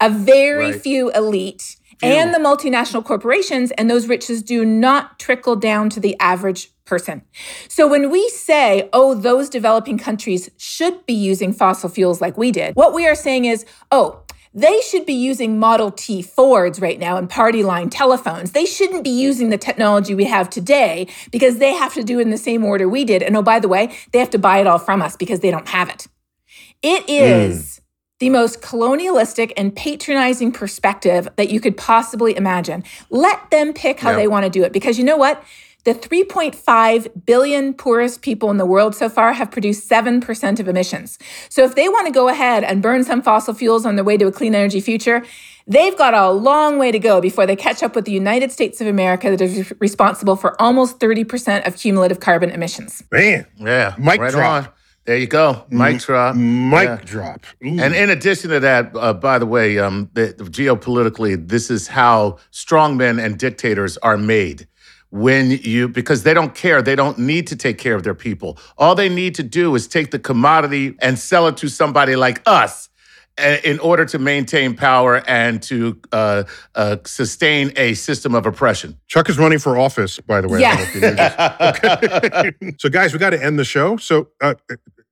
[0.00, 0.80] a very Right.
[0.80, 6.18] few elite and the multinational corporations, and those riches do not trickle down to the
[6.18, 7.22] average person.
[7.68, 12.50] So when we say, oh, those developing countries should be using fossil fuels like we
[12.50, 14.21] did, what we are saying is, oh,
[14.54, 18.52] they should be using Model T Fords right now and party line telephones.
[18.52, 22.22] They shouldn't be using the technology we have today because they have to do it
[22.22, 23.22] in the same order we did.
[23.22, 25.50] And oh, by the way, they have to buy it all from us because they
[25.50, 26.06] don't have it.
[26.82, 27.10] It hmm.
[27.10, 27.80] is
[28.18, 32.84] the most colonialistic and patronizing perspective that you could possibly imagine.
[33.10, 34.16] Let them pick how Yeah.
[34.16, 35.42] they want to do it because you know what?
[35.84, 41.18] The 3.5 billion poorest people in the world so far have produced 7% of emissions.
[41.48, 44.16] So if they want to go ahead and burn some fossil fuels on their way
[44.16, 45.24] to a clean energy future,
[45.66, 48.80] they've got a long way to go before they catch up with the United States
[48.80, 53.02] of America that is responsible for almost 30% of cumulative carbon emissions.
[53.10, 54.64] Man, Yeah, Mic right drop.
[54.66, 54.68] on.
[55.04, 56.36] There you go, mic drop.
[56.36, 56.98] mic Yeah.
[57.04, 57.40] drop.
[57.60, 61.88] And in addition to that, uh, by the way, um, the, the geopolitically, this is
[61.88, 64.68] how strongmen and dictators are made.
[65.12, 68.56] When you, because they don't care, they don't need to take care of their people.
[68.78, 72.40] All they need to do is take the commodity and sell it to somebody like
[72.46, 72.88] us
[73.38, 76.44] uh, in order to maintain power and to uh,
[76.74, 78.98] uh, sustain a system of oppression.
[79.06, 80.64] Chuck is running for office, by the way.
[80.64, 82.74] I don't know if you knew this.
[82.80, 83.98] So, guys, we got to end the show.
[83.98, 84.54] So, uh,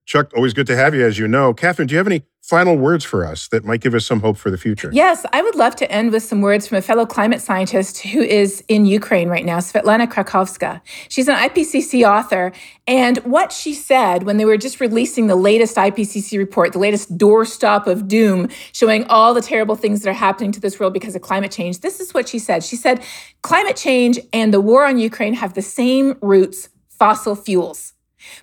[0.07, 1.55] Chuck, always good to have you, as you know.
[1.55, 4.36] Katharine, do you have any final words for us that might give us some hope
[4.36, 4.91] for the future?
[4.93, 8.20] Yes, I would love to end with some words from a fellow climate scientist who
[8.20, 10.80] is in Ukraine right now, Svitlana Krakovska.
[11.09, 12.53] She's an IPCC author,
[12.86, 17.16] and what she said when they were just releasing the latest IPCC report, the latest
[17.16, 21.14] doorstop of doom, showing all the terrible things that are happening to this world because
[21.14, 22.64] of climate change, this is what she said.
[22.64, 23.03] She said,
[23.43, 27.95] Climate change and the war on Ukraine have the same roots fossil fuels.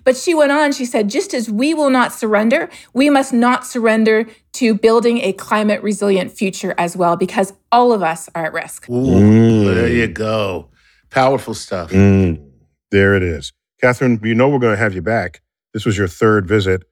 [0.04, 3.66] But she went on, she said, just as we will not surrender, we must not
[3.66, 8.52] surrender to building a climate resilient future as well, because all of us are at
[8.52, 8.88] risk.
[8.88, 9.74] Ooh, mm.
[9.74, 10.68] There you go.
[11.10, 11.90] Powerful stuff.
[11.90, 12.50] Mm.
[12.90, 13.52] There it is.
[13.80, 15.40] Katharine, you know we're going to have you back.
[15.72, 16.82] This was your third visit,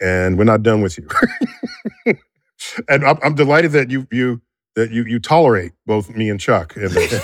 [0.00, 1.08] and we're not done with you.
[2.88, 4.42] and I'm, I'm delighted that you you
[4.74, 7.22] that you you tolerate both me and Chuck in this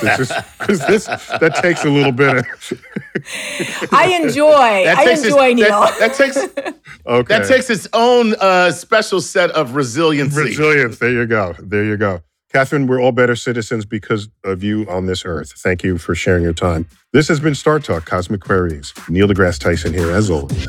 [0.58, 2.46] because this that takes a little bit of.
[3.92, 4.84] I enjoy.
[4.84, 5.68] That I enjoy its, Neil.
[5.68, 6.36] That, that, takes
[7.06, 7.38] okay.
[7.38, 10.40] That takes its own uh, special set of resiliency.
[10.40, 10.98] Resilience.
[10.98, 11.54] There you go.
[11.58, 12.22] There you go.
[12.52, 15.52] Katharine, we're all better citizens because of you on this earth.
[15.56, 16.88] Thank you for sharing your time.
[17.12, 18.92] This has been StarTalk Cosmic Queries.
[19.08, 20.66] Neil deGrasse Tyson here, as always.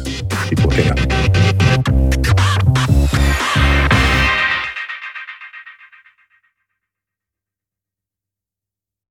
[0.47, 1.60] Keep looking up.